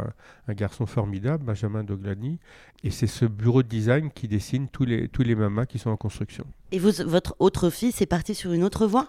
un, 0.48 0.54
garçon 0.54 0.86
formidable, 0.86 1.44
Benjamin 1.44 1.84
Doglani. 1.84 2.38
Et 2.82 2.90
c'est 2.90 3.06
ce 3.06 3.24
bureau 3.24 3.62
de 3.62 3.68
design 3.68 4.10
qui 4.10 4.28
dessine 4.28 4.68
tous 4.68 4.84
les, 4.84 5.08
tous 5.08 5.22
les 5.22 5.34
mamas 5.34 5.66
qui 5.66 5.78
sont 5.78 5.90
en 5.90 5.96
construction. 5.96 6.44
Et 6.72 6.78
vous, 6.78 6.90
votre 7.06 7.36
autre 7.38 7.70
fils 7.70 8.00
est 8.00 8.06
parti 8.06 8.34
sur 8.34 8.52
une 8.52 8.64
autre 8.64 8.86
voie? 8.86 9.08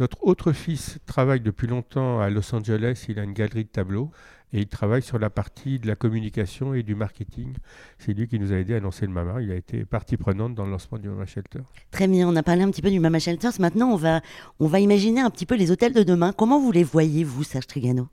Notre 0.00 0.24
autre 0.24 0.52
fils 0.52 0.98
travaille 1.06 1.40
depuis 1.40 1.68
longtemps 1.68 2.20
à 2.20 2.28
Los 2.28 2.52
Angeles. 2.52 3.06
Il 3.08 3.20
a 3.20 3.22
une 3.22 3.32
galerie 3.32 3.64
de 3.64 3.68
tableaux 3.68 4.10
et 4.52 4.58
il 4.58 4.66
travaille 4.66 5.02
sur 5.02 5.20
la 5.20 5.30
partie 5.30 5.78
de 5.78 5.86
la 5.86 5.94
communication 5.94 6.74
et 6.74 6.82
du 6.82 6.96
marketing. 6.96 7.54
C'est 7.98 8.12
lui 8.12 8.26
qui 8.26 8.40
nous 8.40 8.52
a 8.52 8.56
aidé 8.56 8.74
à 8.74 8.80
lancer 8.80 9.06
le 9.06 9.12
Mama. 9.12 9.40
Il 9.40 9.52
a 9.52 9.54
été 9.54 9.84
partie 9.84 10.16
prenante 10.16 10.54
dans 10.54 10.64
le 10.64 10.72
lancement 10.72 10.98
du 10.98 11.08
Mama 11.08 11.26
Shelter. 11.26 11.60
Très 11.92 12.08
bien, 12.08 12.28
on 12.28 12.34
a 12.34 12.42
parlé 12.42 12.62
un 12.62 12.70
petit 12.70 12.82
peu 12.82 12.90
du 12.90 12.98
Mama 12.98 13.20
Shelters. 13.20 13.60
Maintenant, 13.60 13.90
on 13.90 13.96
va, 13.96 14.20
on 14.58 14.66
va 14.66 14.80
imaginer 14.80 15.20
un 15.20 15.30
petit 15.30 15.46
peu 15.46 15.54
les 15.54 15.70
hôtels 15.70 15.92
de 15.92 16.02
demain. 16.02 16.32
Comment 16.32 16.60
vous 16.60 16.72
les 16.72 16.84
voyez, 16.84 17.22
vous, 17.22 17.44
Serge 17.44 17.68
Trigano? 17.68 18.08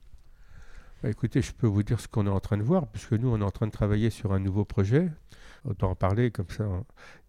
Bah, 1.02 1.10
écoutez, 1.10 1.42
je 1.42 1.52
peux 1.52 1.66
vous 1.66 1.82
dire 1.82 1.98
ce 1.98 2.06
qu'on 2.06 2.26
est 2.26 2.30
en 2.30 2.38
train 2.38 2.56
de 2.56 2.62
voir, 2.62 2.86
puisque 2.86 3.12
nous, 3.12 3.28
on 3.28 3.40
est 3.40 3.44
en 3.44 3.50
train 3.50 3.66
de 3.66 3.72
travailler 3.72 4.08
sur 4.08 4.32
un 4.32 4.38
nouveau 4.38 4.64
projet. 4.64 5.10
Autant 5.64 5.90
en 5.90 5.94
parler 5.94 6.30
comme 6.30 6.48
ça 6.48 6.64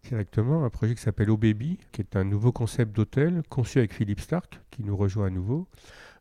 directement. 0.04 0.64
Un 0.66 0.70
projet 0.70 0.96
qui 0.96 1.02
s'appelle 1.02 1.30
O-Baby, 1.30 1.80
qui 1.92 2.02
est 2.02 2.16
un 2.16 2.24
nouveau 2.24 2.52
concept 2.52 2.96
d'hôtel 2.96 3.44
conçu 3.50 3.80
avec 3.80 3.94
Philippe 3.94 4.20
Stark, 4.20 4.60
qui 4.72 4.84
nous 4.84 4.96
rejoint 4.96 5.28
à 5.28 5.30
nouveau, 5.30 5.68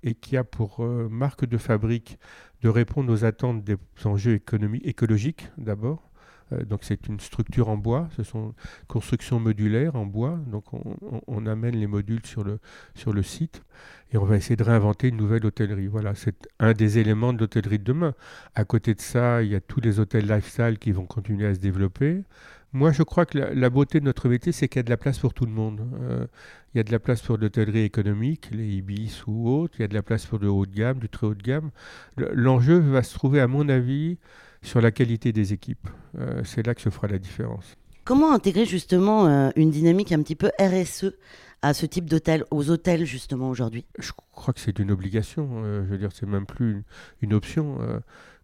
et 0.02 0.14
qui 0.14 0.37
a 0.37 0.44
pour 0.44 0.80
euh, 0.80 1.09
marque 1.11 1.47
de 1.47 1.59
fabrique 1.59 2.18
de 2.62 2.68
répondre 2.68 3.12
aux 3.12 3.25
attentes 3.25 3.64
des 3.64 3.76
enjeux 4.04 4.40
écologiques 4.85 5.49
d'abord, 5.59 6.11
donc 6.64 6.80
c'est 6.82 7.06
une 7.09 7.21
structure 7.21 7.68
en 7.68 7.76
bois, 7.76 8.09
ce 8.16 8.23
sont 8.23 8.54
constructions 8.88 9.40
modulaires 9.40 9.97
en 9.97 10.06
bois. 10.06 10.38
Donc 10.47 10.64
on, 10.73 11.47
amène 11.47 11.76
les 11.76 11.87
modules 11.87 12.25
sur 12.25 12.44
le, 12.44 12.61
sur 12.94 13.12
le 13.12 13.23
site 13.23 13.62
et 14.12 14.16
on 14.16 14.25
va 14.25 14.37
essayer 14.37 14.56
de 14.56 14.62
réinventer 14.62 15.09
une 15.09 15.16
nouvelle 15.16 15.44
hôtellerie. 15.44 15.88
Voilà, 15.88 16.14
c'est 16.14 16.49
un 16.61 16.73
des 16.73 16.99
éléments 16.99 17.32
de 17.32 17.38
l'hôtellerie 17.38 17.78
de 17.78 17.85
demain. 17.85 18.14
À 18.54 18.64
côté 18.64 18.94
de 18.94 19.00
ça, 19.00 19.42
il 19.42 19.50
y 19.50 19.54
a 19.54 19.61
tous 19.61 19.80
les 19.80 20.00
hôtels 20.00 20.26
lifestyle 20.26 20.78
qui 20.78 20.92
vont 20.92 21.06
continuer 21.06 21.47
à 21.47 21.54
se 21.54 21.61
développer. 21.61 22.23
Moi, 22.75 22.90
je 22.90 23.02
crois 23.02 23.26
que 23.26 23.37
la, 23.37 23.71
beauté 23.71 24.00
de 24.00 24.06
notre 24.06 24.30
métier, 24.30 24.50
c'est 24.50 24.66
qu'il 24.66 24.78
y 24.78 24.80
a 24.80 24.82
de 24.82 24.90
la 24.90 24.97
place 24.97 25.18
pour 25.18 25.35
tout 25.35 25.44
le 25.44 25.52
monde. 25.52 25.87
Euh, 26.02 26.26
il 26.73 26.78
y 26.78 26.80
a 26.80 26.85
de 26.85 26.90
la 26.90 26.99
place 26.99 27.21
pour 27.21 27.37
l'hôtellerie 27.37 27.82
économique, 27.82 28.49
les 28.50 28.66
Ibis 28.66 29.25
ou 29.26 29.50
autres. 29.50 29.75
Il 29.78 29.82
y 29.82 29.85
a 29.85 29.88
de 29.88 29.94
la 29.94 30.02
place 30.02 30.25
pour 30.25 30.38
le 30.38 30.49
haut 30.49 30.64
de 30.64 30.75
gamme, 30.75 30.99
du 30.99 31.09
très 31.11 31.26
haut 31.26 31.35
de 31.35 31.42
gamme. 31.42 31.71
L'enjeu 32.16 32.78
va 32.78 33.02
se 33.02 33.12
trouver, 33.14 33.40
à 33.40 33.47
mon 33.47 33.68
avis, 33.68 34.18
sur 34.62 34.81
la 34.81 34.90
qualité 34.90 35.33
des 35.33 35.52
équipes. 35.52 35.88
Euh, 36.19 36.42
c'est 36.45 36.66
là 36.66 36.75
que 36.75 36.81
se 36.81 36.88
fera 36.88 37.09
la 37.09 37.19
différence. 37.19 37.76
Comment 38.04 38.33
intégrer 38.33 38.64
justement 38.64 39.26
euh, 39.26 39.50
une 39.57 39.71
dynamique 39.71 40.12
un 40.12 40.23
petit 40.23 40.37
peu 40.37 40.50
RSE 40.59 41.12
à 41.62 41.75
ce 41.75 41.87
type 41.87 42.09
d'hôtel, 42.09 42.45
aux 42.50 42.71
hôtels 42.71 43.04
justement 43.04 43.49
aujourd'hui? 43.49 43.85
Je 43.99 44.11
crois 44.33 44.52
que 44.52 44.61
c'est 44.61 44.78
une 44.78 44.90
obligation. 44.90 45.62
je 45.64 45.88
veux 45.88 45.99
dire, 45.99 46.11
c'est 46.12 46.26
même 46.26 46.47
plus 46.47 46.73
une, 46.73 46.83
une 47.21 47.35
option 47.35 47.78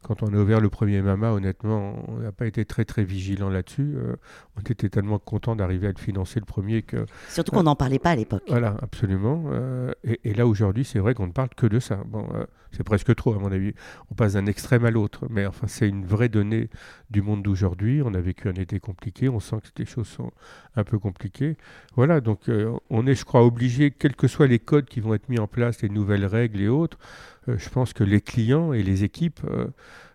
quand 0.02 0.23
on 0.23 0.33
a 0.33 0.37
ouvert 0.37 0.61
le 0.61 0.69
premier 0.69 1.02
Mama, 1.02 1.33
honnêtement, 1.33 2.05
on 2.09 2.19
n'a 2.19 2.33
pas 2.33 2.47
été 2.47 2.64
très 2.64 2.85
très 2.85 3.05
vigilant 3.05 3.49
là-dessus. 3.49 3.95
Euh, 3.97 4.17
on 4.57 4.61
était 4.61 4.88
tellement 4.88 5.19
content 5.19 5.57
d'arriver 5.57 5.88
à 5.88 5.93
le 5.93 5.99
financer 5.99 6.38
le 6.40 6.47
premier 6.47 6.83
que. 6.83 7.05
Surtout 7.28 7.52
qu'on 7.52 7.64
n'en 7.64 7.76
parlait 7.76 7.99
pas 7.99 8.11
à 8.11 8.17
l'époque. 8.17 8.45
Voilà, 8.49 8.76
absolument. 8.81 9.45
Euh, 9.49 9.93
et, 10.05 10.35
là 10.35 10.47
aujourd'hui, 10.47 10.85
c'est 10.85 10.99
vrai 11.00 11.14
qu'on 11.14 11.26
ne 11.26 11.33
parle 11.33 11.50
que 11.57 11.67
de 11.67 11.81
ça. 11.81 12.00
Bon, 12.07 12.28
euh, 12.35 12.45
c'est 12.71 12.85
presque 12.85 13.14
trop 13.17 13.35
à 13.35 13.38
mon 13.38 13.50
avis. 13.50 13.73
On 14.11 14.14
passe 14.14 14.35
d'un 14.35 14.47
extrême 14.47 14.85
à 14.85 14.90
l'autre, 14.90 15.26
mais 15.31 15.47
enfin 15.47 15.67
c'est 15.67 15.88
une 15.88 16.05
vraie 16.05 16.28
donnée 16.28 16.71
du 17.11 17.23
monde 17.23 17.43
d'aujourd'hui. 17.43 18.02
On 18.05 18.14
a 18.14 18.21
vécu 18.21 18.49
un 18.49 18.55
été 18.55 18.78
compliqué. 18.78 19.28
On 19.28 19.40
sent 19.40 19.57
que 19.62 19.69
les 19.78 19.87
choses 19.87 20.09
sont 20.09 20.31
un 20.76 20.85
peu 20.85 20.99
compliquées. 20.99 21.57
Voilà, 21.97 22.21
donc 22.21 22.50
on 22.90 23.07
est, 23.07 23.14
je 23.14 23.25
crois, 23.25 23.45
obligé, 23.45 23.90
quels 23.90 24.14
que 24.14 24.28
soient 24.28 24.47
les 24.47 24.59
codes 24.59 24.85
qui 24.85 25.00
vont 25.00 25.14
être 25.14 25.28
mis 25.28 25.38
en 25.38 25.49
place, 25.49 25.83
les 25.83 25.88
nouvelles 25.88 26.26
règles 26.26 26.61
et 26.61 26.69
autres 26.69 26.99
je 27.57 27.69
pense 27.69 27.93
que 27.93 28.05
les 28.05 28.21
clients 28.21 28.73
et 28.73 28.83
les 28.83 29.05
équipes 29.05 29.40
euh, 29.49 29.69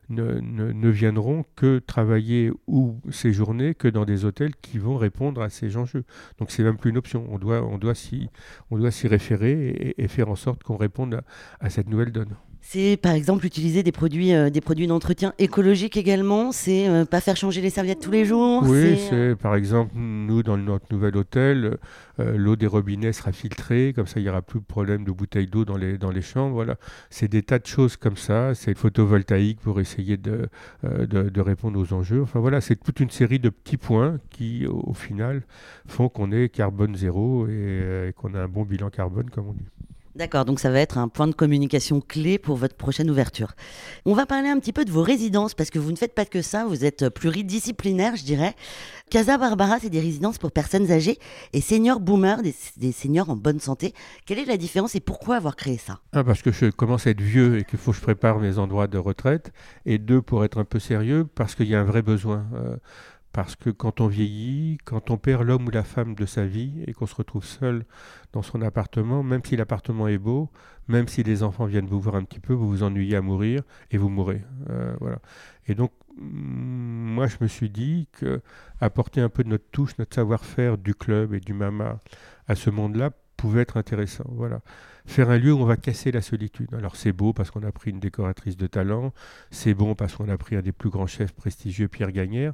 ne, 0.09 0.89
viendront 0.89 1.45
que 1.55 1.79
travailler 1.79 2.51
ou 2.67 2.99
séjourner 3.11 3.73
que 3.73 3.87
dans 3.87 4.05
des 4.05 4.25
hôtels 4.25 4.55
qui 4.61 4.77
vont 4.77 4.97
répondre 4.97 5.41
à 5.41 5.49
ces 5.49 5.77
enjeux. 5.77 6.03
Donc 6.39 6.51
c'est 6.51 6.63
même 6.63 6.77
plus 6.77 6.91
une 6.91 6.97
option. 6.97 7.25
On 7.29 7.39
doit, 7.39 7.63
on 7.63 7.77
doit 7.77 7.95
s'y, 7.95 8.29
on 8.71 8.77
doit 8.77 8.91
s'y 8.91 9.07
référer 9.07 9.93
et, 9.97 10.07
faire 10.07 10.29
en 10.29 10.35
sorte 10.35 10.63
qu'on 10.63 10.77
réponde 10.77 11.21
à 11.59 11.69
cette 11.69 11.89
nouvelle 11.89 12.11
donne. 12.11 12.35
C'est 12.65 12.97
par 12.97 13.11
exemple 13.11 13.45
utiliser 13.45 13.83
des 13.83 13.91
produits, 13.91 14.33
euh, 14.33 14.49
des 14.49 14.61
produits 14.61 14.87
d'entretien 14.87 15.33
écologique 15.37 15.97
également. 15.97 16.53
C'est 16.53 16.87
euh, 16.87 17.03
pas 17.03 17.19
faire 17.19 17.35
changer 17.35 17.59
les 17.59 17.69
serviettes 17.69 17.99
tous 17.99 18.09
les 18.09 18.23
jours. 18.23 18.63
Oui, 18.63 18.97
c'est 19.09 19.13
euh, 19.13 19.35
par 19.35 19.55
exemple 19.55 19.91
nous 19.95 20.43
dans 20.43 20.57
notre 20.57 20.85
nouvel 20.89 21.17
hôtel, 21.17 21.77
l'eau 22.17 22.55
des 22.55 22.65
robinets 22.65 23.11
sera 23.11 23.33
filtrée, 23.33 23.91
comme 23.93 24.07
ça 24.07 24.21
il 24.21 24.23
n'y 24.23 24.29
aura 24.29 24.41
plus 24.41 24.61
de 24.61 24.65
problème 24.65 25.03
de 25.03 25.11
bouteilles 25.11 25.47
d'eau 25.47 25.65
dans 25.65 25.75
les 25.75 25.97
dans 25.97 26.09
les 26.09 26.21
chambres. 26.21 26.55
Voilà, 26.55 26.77
c'est 27.09 27.27
des 27.27 27.43
tas 27.43 27.59
de 27.59 27.67
choses 27.67 27.97
comme 27.97 28.17
ça. 28.17 28.55
C'est 28.55 28.75
photovoltaïque 28.75 29.59
pour 29.59 29.81
essayer 29.81 30.15
de, 30.15 30.47
de, 30.83 31.41
répondre 31.41 31.77
aux 31.77 31.93
enjeux. 31.93 32.21
Enfin 32.21 32.39
voilà, 32.39 32.61
c'est 32.61 32.77
toute 32.77 33.01
une 33.01 33.09
série 33.09 33.39
de 33.39 33.49
petits 33.49 33.77
points 33.77 34.19
qui 34.29 34.65
au, 34.67 34.93
final 34.93 35.43
font 35.85 36.07
qu'on 36.07 36.31
est 36.31 36.47
carbone 36.47 36.95
zéro 36.95 37.45
et 37.47 38.13
qu'on 38.15 38.33
a 38.35 38.39
un 38.39 38.47
bon 38.47 38.63
bilan 38.63 38.89
carbone 38.89 39.29
comme 39.29 39.49
on 39.49 39.53
dit. 39.53 39.65
D'accord, 40.15 40.45
donc 40.45 40.59
ça 40.59 40.69
va 40.69 40.79
être 40.79 40.99
un 40.99 41.07
point 41.07 41.27
de 41.27 41.33
communication 41.33 41.99
clé 41.99 42.37
pour 42.37 42.55
votre 42.55 42.75
prochaine 42.75 43.09
ouverture. 43.09 43.53
On 44.05 44.13
va 44.13 44.27
parler 44.27 44.47
un 44.47 44.59
petit 44.59 44.71
peu 44.71 44.85
de 44.85 44.91
vos 44.91 45.01
résidences, 45.01 45.55
parce 45.55 45.71
que 45.71 45.79
vous 45.79 45.91
ne 45.91 45.95
faites 45.95 46.13
pas 46.13 46.25
que 46.25 46.43
ça, 46.43 46.65
vous 46.65 46.85
êtes 46.85 47.09
pluridisciplinaire, 47.09 48.15
je 48.15 48.23
dirais. 48.23 48.53
Casa 49.09 49.39
Barbara, 49.39 49.79
c'est 49.79 49.89
des 49.89 49.99
résidences 49.99 50.37
pour 50.37 50.51
personnes 50.51 50.91
âgées 50.91 51.17
et 51.51 51.61
seniors 51.61 51.99
boomers, 51.99 52.41
des, 52.43 52.91
seniors 52.91 53.31
en 53.31 53.35
bonne 53.35 53.59
santé. 53.59 53.93
Quelle 54.25 54.37
est 54.37 54.45
la 54.45 54.57
différence 54.57 54.93
et 54.93 54.99
pourquoi 54.99 55.35
avoir 55.35 55.55
créé 55.55 55.77
ça? 55.77 55.99
Ah, 56.13 56.23
Parce 56.23 56.41
que 56.41 56.51
je 56.51 56.67
commence 56.67 57.07
à 57.07 57.11
être 57.11 57.21
vieux 57.21 57.59
et 57.59 57.63
qu'il 57.63 57.79
faut 57.79 57.91
que 57.91 57.97
je 57.97 58.01
prépare 58.01 58.39
mes 58.39 58.59
endroits 58.59 58.87
de 58.87 58.99
retraite. 58.99 59.51
Et 59.85 59.97
deux, 59.97 60.21
pour 60.21 60.45
être 60.45 60.59
un 60.59 60.65
peu 60.65 60.79
sérieux, 60.79 61.25
parce 61.25 61.55
qu'il 61.55 61.67
y 61.67 61.75
a 61.75 61.81
un 61.81 61.85
vrai 61.85 62.03
besoin. 62.03 62.45
Euh, 62.53 62.77
parce 63.33 63.55
que 63.55 63.71
quand 63.71 63.99
on 63.99 64.07
vieillit, 64.07 64.77
quand 64.85 65.09
on 65.09 65.17
perd 65.17 65.43
l'homme 65.43 65.67
ou 65.67 65.71
la 65.71 65.83
femme 65.83 66.13
de 66.13 66.25
sa 66.25 66.45
vie 66.45 66.83
et 66.85 66.93
qu'on 66.93 67.07
se 67.07 67.15
retrouve 67.15 67.43
seul 67.43 67.83
dans 68.31 68.43
son 68.43 68.61
appartement, 68.61 69.23
même 69.23 69.41
si 69.43 69.57
l'appartement 69.57 70.07
est 70.07 70.19
beau, 70.19 70.51
même 70.87 71.07
si 71.07 71.23
les 71.23 71.41
enfants 71.41 71.65
viennent 71.65 71.87
vous 71.87 71.99
voir 71.99 72.15
un 72.15 72.23
petit 72.23 72.39
peu, 72.39 72.53
vous 72.53 72.69
vous 72.69 72.83
ennuyez 72.83 73.15
à 73.15 73.21
mourir 73.21 73.63
et 73.89 73.97
vous 73.97 74.09
mourrez. 74.09 74.43
Euh, 74.69 74.93
voilà. 74.99 75.17
Et 75.67 75.73
donc, 75.73 75.91
mm, 76.15 76.21
moi, 76.21 77.25
je 77.25 77.37
me 77.41 77.47
suis 77.47 77.71
dit 77.71 78.07
que 78.11 78.39
apporter 78.79 79.19
un 79.19 79.29
peu 79.29 79.43
de 79.43 79.49
notre 79.49 79.69
touche, 79.71 79.97
notre 79.97 80.13
savoir-faire 80.13 80.77
du 80.77 80.93
club 80.93 81.33
et 81.33 81.39
du 81.39 81.53
mama 81.53 82.01
à 82.47 82.53
ce 82.53 82.69
monde-là 82.69 83.09
pouvait 83.43 83.61
être 83.61 83.75
intéressant. 83.75 84.23
Voilà 84.29 84.61
faire 85.05 85.29
un 85.29 85.37
lieu 85.37 85.53
où 85.53 85.59
on 85.59 85.65
va 85.65 85.77
casser 85.77 86.11
la 86.11 86.21
solitude. 86.21 86.73
Alors 86.73 86.95
c'est 86.95 87.11
beau 87.11 87.33
parce 87.33 87.51
qu'on 87.51 87.63
a 87.63 87.71
pris 87.71 87.91
une 87.91 87.99
décoratrice 87.99 88.57
de 88.57 88.67
talent, 88.67 89.13
c'est 89.51 89.73
bon 89.73 89.95
parce 89.95 90.15
qu'on 90.15 90.29
a 90.29 90.37
pris 90.37 90.55
un 90.55 90.61
des 90.61 90.71
plus 90.71 90.89
grands 90.89 91.07
chefs 91.07 91.33
prestigieux, 91.33 91.87
Pierre 91.87 92.11
Gagnère, 92.11 92.53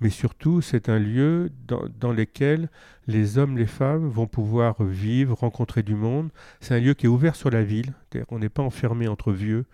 mais 0.00 0.10
surtout 0.10 0.60
c'est 0.60 0.88
un 0.88 0.98
lieu 0.98 1.50
dans, 1.66 1.82
dans 1.98 2.12
lequel 2.12 2.68
les 3.06 3.38
hommes, 3.38 3.58
les 3.58 3.66
femmes 3.66 4.08
vont 4.08 4.26
pouvoir 4.26 4.82
vivre, 4.82 5.36
rencontrer 5.36 5.82
du 5.82 5.94
monde. 5.94 6.30
C'est 6.60 6.74
un 6.74 6.80
lieu 6.80 6.94
qui 6.94 7.06
est 7.06 7.08
ouvert 7.08 7.36
sur 7.36 7.50
la 7.50 7.62
ville, 7.62 7.92
on 8.30 8.38
n'est 8.38 8.48
pas 8.48 8.62
enfermé 8.62 9.08
entre 9.08 9.32
vieux. 9.32 9.66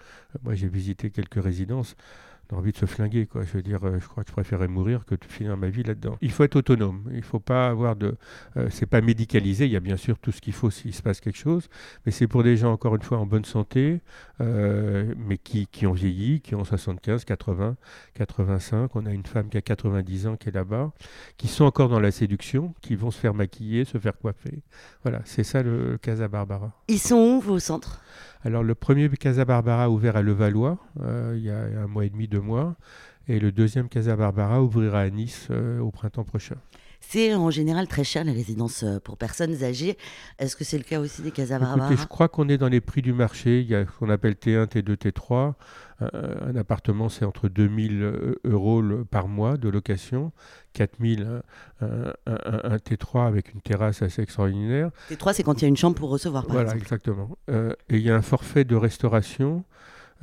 Moi 0.43 0.55
j'ai 0.55 0.69
visité 0.69 1.11
quelques 1.11 1.43
résidences 1.43 1.97
envie 2.53 2.73
de 2.73 2.77
se 2.77 2.87
flinguer. 2.87 3.27
Quoi. 3.27 3.43
Je 3.43 3.53
veux 3.53 3.63
dire, 3.63 3.81
euh, 3.85 3.99
je 4.01 4.07
crois 4.07 4.23
que 4.23 4.29
je 4.29 4.33
préférerais 4.33 4.69
mourir 4.69 5.05
que 5.05 5.15
de 5.15 5.25
finir 5.25 5.57
ma 5.57 5.69
vie 5.69 5.83
là-dedans. 5.83 6.17
Il 6.21 6.31
faut 6.31 6.45
être 6.45 6.57
autonome. 6.57 7.11
Il 7.13 7.23
faut 7.23 7.41
pas 7.41 7.69
avoir 7.69 7.97
de. 7.97 8.17
Euh, 8.57 8.69
pas 8.91 9.01
médicalisé. 9.01 9.67
Il 9.67 9.73
y 9.73 9.77
a 9.77 9.81
bien 9.81 9.97
sûr 9.97 10.19
tout 10.19 10.33
ce 10.33 10.41
qu'il 10.41 10.53
faut 10.53 10.71
s'il 10.71 10.95
se 10.95 11.03
passe 11.03 11.21
quelque 11.21 11.39
chose, 11.39 11.69
mais 12.05 12.13
c'est 12.13 12.29
pour 12.29 12.45
des 12.45 12.57
gens 12.57 12.73
encore 12.73 12.95
une 12.95 13.03
fois 13.03 13.19
en 13.19 13.27
bonne 13.27 13.45
santé, 13.45 14.01
euh, 14.41 15.13
mais 15.17 15.39
qui, 15.39 15.67
qui 15.67 15.87
ont 15.87 15.93
vieilli, 15.93 16.41
qui 16.41 16.55
ont 16.55 16.65
75, 16.65 17.25
80, 17.25 17.77
85. 18.15 18.95
On 18.95 19.07
a 19.07 19.11
une 19.11 19.27
femme 19.27 19.49
qui 19.49 19.57
a 19.57 19.63
90 19.63 20.27
ans 20.29 20.37
qui 20.37 20.49
est 20.51 20.53
là-bas, 20.53 20.93
qui 21.37 21.49
sont 21.49 21.65
encore 21.65 21.89
dans 21.89 22.01
la 22.01 22.11
séduction, 22.11 22.75
qui 22.81 22.95
vont 22.95 23.11
se 23.11 23.19
faire 23.19 23.35
maquiller, 23.35 23.85
se 23.85 23.99
faire 23.99 24.17
coiffer. 24.17 24.63
Voilà, 25.03 25.21
c'est 25.25 25.45
ça 25.45 25.63
le 25.63 25.99
Casa 25.99 26.29
Barbara. 26.29 26.73
Ils 26.89 26.99
sont 26.99 27.17
où 27.17 27.41
vos 27.41 27.59
centres? 27.59 28.01
Alors 28.45 28.63
le 28.63 28.75
premier 28.75 29.09
Casa 29.09 29.45
Barbara 29.45 29.91
ouvert 29.91 30.17
à 30.17 30.23
Levallois 30.23 30.79
euh, 31.03 31.35
il 31.37 31.43
y 31.43 31.51
a 31.51 31.59
un 31.59 31.87
mois 31.87 32.05
et 32.05 32.11
demi, 32.11 32.29
deux 32.29 32.41
mois, 32.41 32.77
et 33.29 33.39
le 33.39 33.53
deuxième 33.53 33.89
Casa 33.89 34.17
Barbara 34.17 34.63
ouvrira 34.63 35.01
à 35.01 35.11
Nice 35.11 35.49
euh, 35.51 35.81
au 35.81 35.91
printemps 35.91 36.25
prochain. 36.25 36.57
C'est 37.01 37.35
en 37.35 37.51
général 37.51 37.87
très 37.87 38.05
cher 38.05 38.25
les 38.25 38.33
résidences 38.33 38.83
euh, 38.83 38.99
pour 38.99 39.17
personnes 39.17 39.63
âgées. 39.63 39.97
Est-ce 40.39 40.57
que 40.57 40.65
c'est 40.65 40.79
le 40.79 40.85
cas 40.85 40.99
aussi 40.99 41.23
des 41.23 41.31
Casa 41.31 41.59
Barbara 41.59 41.89
Écoutez, 41.89 42.03
Je 42.03 42.09
crois 42.09 42.29
qu'on 42.29 42.49
est 42.49 42.59
dans 42.59 42.69
les 42.69 42.81
prix 42.81 43.03
du 43.03 43.13
marché. 43.13 43.61
Il 43.61 43.69
y 43.69 43.75
a 43.75 43.85
ce 43.85 43.91
qu'on 43.99 44.11
appelle 44.11 44.35
T1, 44.35 44.67
T2, 44.67 44.97
T3. 44.97 45.55
un 46.01 46.57
appartement, 46.57 47.09
c'est 47.09 47.25
entre 47.25 47.49
2000 47.49 48.37
euros 48.45 48.83
par 49.11 49.29
mois 49.29 49.57
de 49.57 49.69
location 49.69 50.33
4000, 50.73 51.43
un, 51.81 52.13
un, 52.27 52.77
T3 52.77 53.27
avec 53.27 53.55
une 53.55 53.61
terrasse 53.61 54.03
assez 54.03 54.23
extraordinaire. 54.23 54.91
T3, 55.11 55.33
c'est 55.33 55.43
quand 55.43 55.61
il 55.61 55.63
y 55.63 55.65
a 55.65 55.69
une 55.69 55.77
chambre 55.77 55.97
pour 55.97 56.11
recevoir, 56.11 56.45
par 56.45 56.57
voilà, 56.57 56.77
exactement. 56.77 57.39
Euh, 57.51 57.73
et 57.89 57.97
il 57.97 58.03
y 58.03 58.11
a 58.11 58.17
un 58.17 58.23
forfait 58.23 58.65
de 58.65 58.77
restauration 58.77 59.65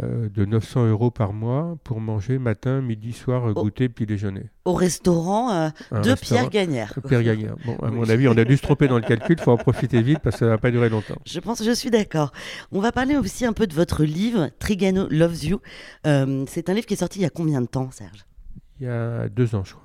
euh, 0.01 0.27
de 0.29 0.45
900 0.45 0.87
euros 0.87 1.11
par 1.11 1.33
mois 1.33 1.77
pour 1.83 1.99
manger 1.99 2.39
matin, 2.39 2.81
midi, 2.81 3.13
soir, 3.13 3.53
goûter, 3.53 3.89
puis 3.89 4.07
déjeuner. 4.07 4.45
Au 4.65 4.73
restaurant 4.73 5.51
euh, 5.51 5.69
de 5.91 6.15
Pierre 6.15 6.49
Gagnère. 6.49 6.97
Pierre 7.07 7.21
Gagnère. 7.21 7.55
Bon, 7.63 7.75
à 7.77 7.91
mon 7.91 8.09
avis, 8.09 8.27
on 8.27 8.37
a 8.37 8.43
dû 8.43 8.57
se 8.57 8.63
tromper 8.63 8.87
dans 8.87 8.97
le 8.97 9.03
calcul, 9.03 9.35
il 9.37 9.43
faut 9.43 9.51
en 9.51 9.57
profiter 9.57 10.01
vite 10.01 10.19
parce 10.19 10.35
que 10.35 10.39
ça 10.39 10.45
ne 10.45 10.49
va 10.49 10.57
pas 10.57 10.71
durer 10.71 10.89
longtemps. 10.89 11.17
Je 11.25 11.39
pense, 11.39 11.63
je 11.63 11.71
suis 11.71 11.91
d'accord. 11.91 12.31
On 12.71 12.79
va 12.79 12.91
parler 12.91 13.17
aussi 13.17 13.45
un 13.45 13.53
peu 13.53 13.67
de 13.67 13.73
votre 13.73 14.03
livre, 14.03 14.49
Trigano 14.57 15.07
Loves 15.09 15.45
You. 15.45 15.59
c'est 16.03 16.69
un 16.69 16.73
livre 16.73 16.87
qui 16.87 16.95
est 16.95 16.97
sorti 16.97 17.19
il 17.19 17.23
y 17.23 17.25
a 17.25 17.29
combien 17.29 17.61
de 17.61 17.67
temps, 17.67 17.91
Serge? 17.91 18.25
Il 18.79 18.87
y 18.87 18.89
a 18.89 19.29
deux 19.29 19.53
ans, 19.53 19.63
je 19.63 19.73
crois. 19.73 19.83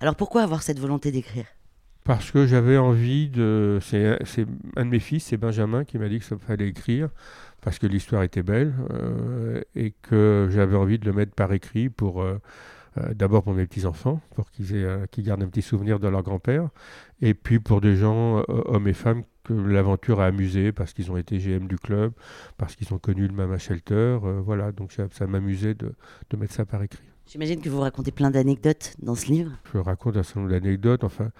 Alors 0.00 0.16
pourquoi 0.16 0.42
avoir 0.42 0.62
cette 0.62 0.78
volonté 0.78 1.10
d'écrire? 1.10 1.46
Parce 2.06 2.30
que 2.30 2.46
j'avais 2.46 2.76
envie 2.76 3.28
de. 3.28 3.78
C'est 3.82 4.16
un 4.76 4.84
de 4.84 4.90
mes 4.90 5.00
fils, 5.00 5.24
c'est 5.24 5.36
Benjamin, 5.36 5.84
qui 5.84 5.98
m'a 5.98 6.08
dit 6.08 6.20
que 6.20 6.24
ça 6.24 6.36
fallait 6.38 6.68
écrire 6.68 7.08
parce 7.62 7.80
que 7.80 7.88
l'histoire 7.88 8.22
était 8.22 8.44
belle 8.44 8.74
euh, 8.92 9.60
et 9.74 9.92
que 10.02 10.48
j'avais 10.52 10.76
envie 10.76 11.00
de 11.00 11.04
le 11.04 11.12
mettre 11.12 11.32
par 11.34 11.52
écrit 11.52 11.88
pour. 11.88 12.22
Euh, 12.22 12.38
euh, 12.98 13.12
d'abord 13.12 13.42
pour 13.42 13.52
mes 13.52 13.66
petits-enfants, 13.66 14.22
pour 14.34 14.50
qu'ils 14.50 14.88
qu'ils 15.10 15.24
gardent 15.24 15.42
un 15.42 15.48
petit 15.48 15.60
souvenir 15.60 16.00
de 16.00 16.08
leur 16.08 16.22
grand-père, 16.22 16.70
et 17.20 17.34
puis 17.34 17.58
pour 17.58 17.82
des 17.82 17.94
gens, 17.94 18.42
hommes 18.48 18.88
et 18.88 18.94
femmes, 18.94 19.22
que 19.44 19.52
l'aventure 19.52 20.18
a 20.20 20.24
amusé 20.24 20.72
parce 20.72 20.94
qu'ils 20.94 21.12
ont 21.12 21.18
été 21.18 21.36
GM 21.36 21.66
du 21.66 21.76
club, 21.76 22.12
parce 22.56 22.74
qu'ils 22.74 22.94
ont 22.94 22.98
connu 22.98 23.26
le 23.26 23.34
Mama 23.34 23.58
Shelter. 23.58 24.16
voilà, 24.42 24.72
donc 24.72 24.92
ça, 24.92 25.08
ça 25.10 25.26
m'amusait 25.26 25.74
de, 25.74 25.92
de 26.30 26.36
mettre 26.38 26.54
ça 26.54 26.64
par 26.64 26.82
écrit. 26.82 27.04
J'imagine 27.26 27.60
que 27.60 27.68
vous 27.68 27.80
racontez 27.80 28.12
plein 28.12 28.30
d'anecdotes 28.30 28.94
dans 29.00 29.16
ce 29.16 29.26
livre. 29.26 29.50
Je 29.74 29.78
raconte 29.78 30.16
un 30.16 30.22
certain 30.22 30.40
nombre 30.40 30.52
d'anecdotes. 30.52 31.02
Enfin, 31.02 31.32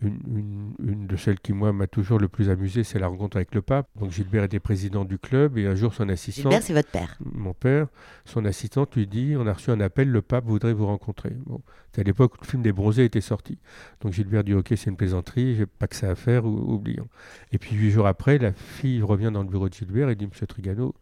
une, 0.00 0.74
une, 0.84 1.06
de 1.06 1.16
celles 1.16 1.38
qui, 1.40 1.52
moi, 1.52 1.72
m'a 1.72 1.86
toujours 1.86 2.18
le 2.18 2.28
plus 2.28 2.50
amusé, 2.50 2.84
c'est 2.84 2.98
la 2.98 3.08
rencontre 3.08 3.36
avec 3.36 3.54
le 3.54 3.62
pape. 3.62 3.88
Donc 3.98 4.10
Gilbert 4.10 4.44
était 4.44 4.60
président 4.60 5.04
du 5.04 5.18
club 5.18 5.58
et 5.58 5.66
un 5.66 5.74
jour, 5.74 5.94
son 5.94 6.08
assistant. 6.08 6.50
Gilbert, 6.50 6.62
c'est 6.62 6.72
votre 6.72 6.90
père. 6.90 7.16
Mon 7.20 7.54
père, 7.54 7.88
son 8.24 8.44
assistante 8.44 8.94
lui 8.96 9.06
dit 9.06 9.34
On 9.36 9.46
a 9.46 9.52
reçu 9.52 9.70
un 9.70 9.80
appel, 9.80 10.10
le 10.10 10.22
pape 10.22 10.44
voudrait 10.44 10.72
vous 10.72 10.86
rencontrer. 10.86 11.30
Bon, 11.46 11.60
c'est 11.92 12.00
à 12.00 12.04
l'époque 12.04 12.34
où 12.34 12.38
le 12.42 12.46
film 12.46 12.62
des 12.62 12.72
bronzés 12.72 13.04
était 13.04 13.20
sorti. 13.20 13.58
Donc 14.00 14.12
Gilbert 14.12 14.44
dit 14.44 14.54
Ok, 14.54 14.68
c'est 14.70 14.90
une 14.90 14.96
plaisanterie, 14.96 15.56
j'ai 15.56 15.66
pas 15.66 15.86
que 15.86 15.96
ça 15.96 16.10
à 16.10 16.14
faire, 16.14 16.44
ou, 16.44 16.74
oublions. 16.74 17.08
Et 17.52 17.58
puis 17.58 17.76
huit 17.76 17.90
jours 17.90 18.06
après, 18.06 18.38
la 18.38 18.52
fille 18.52 19.02
revient 19.02 19.30
dans 19.32 19.42
le 19.42 19.48
bureau 19.48 19.68
de 19.68 19.74
Gilbert 19.74 20.10
et 20.10 20.16
dit 20.16 20.26
Monsieur 20.26 20.46
Trigano, 20.46 20.94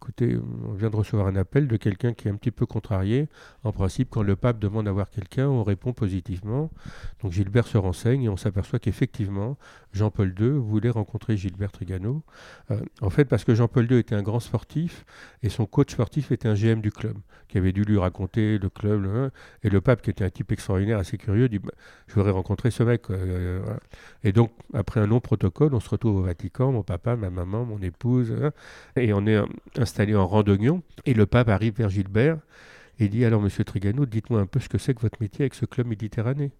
écoutez, 0.00 0.38
on 0.66 0.72
vient 0.72 0.90
de 0.90 0.96
recevoir 0.96 1.26
un 1.26 1.36
appel 1.36 1.66
de 1.66 1.76
quelqu'un 1.76 2.14
qui 2.14 2.28
est 2.28 2.30
un 2.30 2.36
petit 2.36 2.52
peu 2.52 2.66
contrarié. 2.66 3.28
En 3.64 3.72
principe, 3.72 4.10
quand 4.10 4.22
le 4.22 4.36
pape 4.36 4.58
demande 4.60 4.86
à 4.86 4.92
voir 4.92 5.10
quelqu'un, 5.10 5.48
on 5.48 5.64
répond 5.64 5.92
positivement. 5.92 6.70
Donc 7.22 7.32
Gilbert 7.32 7.66
se 7.66 7.78
renseigne 7.78 8.22
et 8.22 8.28
on 8.28 8.36
s'aperçoit 8.36 8.78
qu'effectivement, 8.78 9.58
Jean-Paul 9.92 10.34
II 10.38 10.50
voulait 10.50 10.90
rencontrer 10.90 11.36
Gilbert 11.36 11.72
Trigano. 11.72 12.22
Euh, 12.70 12.80
en 13.00 13.10
fait, 13.10 13.24
parce 13.24 13.44
que 13.44 13.54
Jean-Paul 13.54 13.90
II 13.90 13.98
était 13.98 14.14
un 14.14 14.22
grand 14.22 14.38
sportif 14.40 15.04
et 15.42 15.48
son 15.48 15.66
coach 15.66 15.92
sportif 15.92 16.30
était 16.30 16.48
un 16.48 16.54
GM 16.54 16.80
du 16.80 16.92
club, 16.92 17.16
qui 17.48 17.58
avait 17.58 17.72
dû 17.72 17.82
lui 17.82 17.98
raconter 17.98 18.58
le 18.58 18.68
club. 18.68 19.30
et 19.64 19.70
le 19.70 19.80
pape, 19.80 20.02
qui 20.02 20.10
était 20.10 20.24
un 20.24 20.30
type 20.30 20.52
extraordinaire, 20.52 20.98
assez 20.98 21.18
curieux, 21.18 21.48
dit 21.48 21.58
bah, 21.58 21.72
Je 22.06 22.14
voudrais 22.14 22.30
rencontrer 22.30 22.70
ce 22.70 22.84
mec. 22.84 23.10
Euh, 23.10 23.60
et 24.22 24.32
donc, 24.32 24.52
après 24.74 25.00
un 25.00 25.06
long 25.06 25.20
protocole, 25.20 25.74
on 25.74 25.80
se 25.80 25.90
retrouve 25.90 26.16
au 26.16 26.22
Vatican, 26.22 26.70
mon 26.72 26.82
papa, 26.82 27.16
ma 27.16 27.30
maman, 27.30 27.64
mon 27.64 27.80
épouse, 27.80 28.32
hein, 28.40 28.52
et 28.96 29.12
on 29.12 29.26
est 29.26 29.38
installé 29.88 30.14
en 30.14 30.26
rang 30.26 30.42
d'oignon. 30.42 30.82
Et 31.06 31.14
le 31.14 31.26
pape 31.26 31.48
arrive 31.48 31.74
vers 31.74 31.88
Gilbert 31.88 32.38
et 32.98 33.08
dit 33.08 33.24
Alors, 33.24 33.40
monsieur 33.40 33.64
Trigano, 33.64 34.06
dites-moi 34.06 34.40
un 34.40 34.46
peu 34.46 34.60
ce 34.60 34.68
que 34.68 34.78
c'est 34.78 34.94
que 34.94 35.00
votre 35.00 35.20
métier 35.20 35.42
avec 35.42 35.54
ce 35.54 35.64
club 35.64 35.86
méditerranéen. 35.86 36.50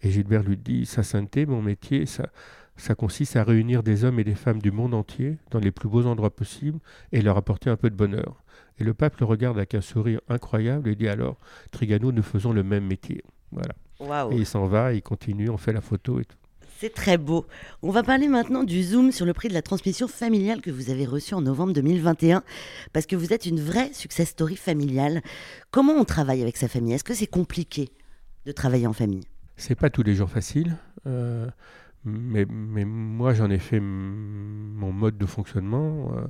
Et 0.00 0.10
Gilbert 0.10 0.42
lui 0.42 0.56
dit 0.56 0.86
Sa 0.86 1.02
sainteté, 1.02 1.46
mon 1.46 1.62
métier, 1.62 2.06
ça 2.06 2.28
ça 2.76 2.94
consiste 2.94 3.36
à 3.36 3.44
réunir 3.44 3.82
des 3.82 4.04
hommes 4.04 4.18
et 4.18 4.24
des 4.24 4.34
femmes 4.34 4.60
du 4.60 4.72
monde 4.72 4.94
entier 4.94 5.36
dans 5.50 5.58
les 5.58 5.70
plus 5.70 5.88
beaux 5.88 6.06
endroits 6.06 6.34
possibles 6.34 6.78
et 7.12 7.20
leur 7.20 7.36
apporter 7.36 7.70
un 7.70 7.76
peu 7.76 7.90
de 7.90 7.94
bonheur. 7.94 8.42
Et 8.78 8.84
le 8.84 8.94
pape 8.94 9.18
le 9.20 9.26
regarde 9.26 9.58
avec 9.58 9.74
un 9.74 9.80
sourire 9.80 10.20
incroyable 10.28 10.88
et 10.88 10.96
dit 10.96 11.08
alors, 11.08 11.36
Trigano, 11.70 12.12
nous 12.12 12.22
faisons 12.22 12.52
le 12.52 12.62
même 12.62 12.86
métier. 12.86 13.22
Voilà. 13.50 13.74
Et 14.32 14.36
il 14.36 14.46
s'en 14.46 14.66
va, 14.66 14.94
il 14.94 15.02
continue, 15.02 15.50
on 15.50 15.58
fait 15.58 15.72
la 15.72 15.80
photo 15.80 16.18
et 16.18 16.24
tout. 16.24 16.36
C'est 16.82 16.92
très 16.92 17.16
beau. 17.16 17.46
On 17.82 17.92
va 17.92 18.02
parler 18.02 18.26
maintenant 18.26 18.64
du 18.64 18.82
Zoom 18.82 19.12
sur 19.12 19.24
le 19.24 19.32
prix 19.32 19.46
de 19.46 19.54
la 19.54 19.62
transmission 19.62 20.08
familiale 20.08 20.60
que 20.60 20.72
vous 20.72 20.90
avez 20.90 21.06
reçu 21.06 21.32
en 21.32 21.40
novembre 21.40 21.72
2021, 21.74 22.42
parce 22.92 23.06
que 23.06 23.14
vous 23.14 23.32
êtes 23.32 23.46
une 23.46 23.60
vraie 23.60 23.92
success 23.92 24.30
story 24.30 24.56
familiale. 24.56 25.22
Comment 25.70 25.92
on 25.92 26.04
travaille 26.04 26.42
avec 26.42 26.56
sa 26.56 26.66
famille? 26.66 26.92
Est-ce 26.94 27.04
que 27.04 27.14
c'est 27.14 27.28
compliqué 27.28 27.90
de 28.46 28.50
travailler 28.50 28.88
en 28.88 28.92
famille? 28.92 29.22
C'est 29.56 29.76
pas 29.76 29.90
tous 29.90 30.02
les 30.02 30.16
jours 30.16 30.28
facile. 30.28 30.76
Euh, 31.06 31.46
mais, 32.04 32.46
moi, 32.84 33.32
j'en 33.32 33.48
ai 33.48 33.60
fait 33.60 33.78
mon 33.78 34.90
mode 34.90 35.16
de 35.16 35.26
fonctionnement 35.26 36.10
euh, 36.16 36.26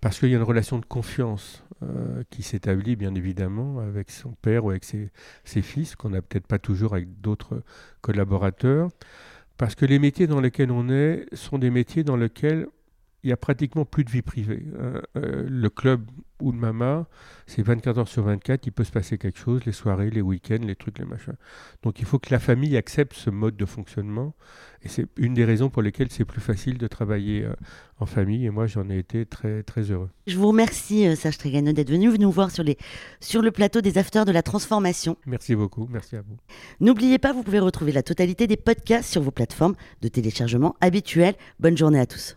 parce 0.00 0.18
qu'il 0.18 0.30
y 0.30 0.34
a 0.34 0.38
une 0.38 0.42
relation 0.42 0.80
de 0.80 0.86
confiance 0.86 1.62
euh, 1.84 2.24
qui 2.30 2.42
s'établit, 2.42 2.96
bien 2.96 3.14
évidemment, 3.14 3.78
avec 3.78 4.10
son 4.10 4.32
père 4.42 4.64
ou 4.64 4.70
avec 4.70 4.82
ses 4.82 5.62
fils, 5.62 5.94
qu'on 5.94 6.10
n'a 6.10 6.20
peut-être 6.20 6.48
pas 6.48 6.58
toujours 6.58 6.94
avec 6.94 7.20
d'autres 7.20 7.62
collaborateurs. 8.00 8.88
Parce 9.56 9.74
que 9.74 9.86
les 9.86 9.98
métiers 9.98 10.26
dans 10.26 10.40
lesquels 10.40 10.72
on 10.72 10.88
est 10.88 11.26
sont 11.32 11.58
des 11.58 11.70
métiers 11.70 12.02
dans 12.02 12.16
lesquels 12.16 12.66
il 13.24 13.30
y 13.30 13.32
a 13.32 13.36
pratiquement 13.36 13.84
plus 13.84 14.04
de 14.04 14.10
vie 14.10 14.22
privée. 14.22 14.64
Hein. 14.78 15.00
le 15.14 15.68
club 15.68 16.02
ou 16.40 16.52
le 16.52 16.58
mama, 16.58 17.06
c'est 17.46 17.62
24 17.62 17.98
heures 17.98 18.08
sur 18.08 18.24
24, 18.24 18.66
il 18.66 18.72
peut 18.72 18.84
se 18.84 18.92
passer 18.92 19.18
quelque 19.18 19.38
chose, 19.38 19.64
les 19.64 19.72
soirées, 19.72 20.10
les 20.10 20.20
week-ends, 20.20 20.58
les 20.62 20.76
trucs, 20.76 20.98
les 20.98 21.04
machins. 21.04 21.36
Donc 21.82 22.00
il 22.00 22.04
faut 22.04 22.18
que 22.18 22.30
la 22.30 22.38
famille 22.38 22.76
accepte 22.76 23.14
ce 23.14 23.30
mode 23.30 23.56
de 23.56 23.64
fonctionnement. 23.64 24.34
Et 24.82 24.88
c'est 24.88 25.06
une 25.16 25.32
des 25.32 25.44
raisons 25.44 25.70
pour 25.70 25.80
lesquelles 25.80 26.10
c'est 26.10 26.26
plus 26.26 26.42
facile 26.42 26.76
de 26.76 26.86
travailler 26.86 27.44
euh, 27.44 27.54
en 27.98 28.06
famille. 28.06 28.44
Et 28.44 28.50
moi, 28.50 28.66
j'en 28.66 28.90
ai 28.90 28.98
été 28.98 29.24
très, 29.24 29.62
très 29.62 29.90
heureux. 29.90 30.10
Je 30.26 30.36
vous 30.36 30.48
remercie, 30.48 31.06
euh, 31.06 31.16
Serge 31.16 31.38
Trégano, 31.38 31.72
d'être 31.72 31.90
venu 31.90 32.10
nous 32.18 32.30
voir 32.30 32.50
sur, 32.50 32.62
les, 32.62 32.76
sur 33.20 33.40
le 33.40 33.50
plateau 33.50 33.80
des 33.80 33.96
Afters 33.96 34.26
de 34.26 34.32
la 34.32 34.42
Transformation. 34.42 35.16
Merci 35.24 35.54
beaucoup, 35.54 35.88
merci 35.90 36.16
à 36.16 36.20
vous. 36.20 36.36
N'oubliez 36.80 37.18
pas, 37.18 37.32
vous 37.32 37.42
pouvez 37.42 37.60
retrouver 37.60 37.92
la 37.92 38.02
totalité 38.02 38.46
des 38.46 38.58
podcasts 38.58 39.10
sur 39.10 39.22
vos 39.22 39.30
plateformes 39.30 39.74
de 40.02 40.08
téléchargement 40.08 40.76
habituelles. 40.82 41.34
Bonne 41.58 41.78
journée 41.78 42.00
à 42.00 42.06
tous. 42.06 42.36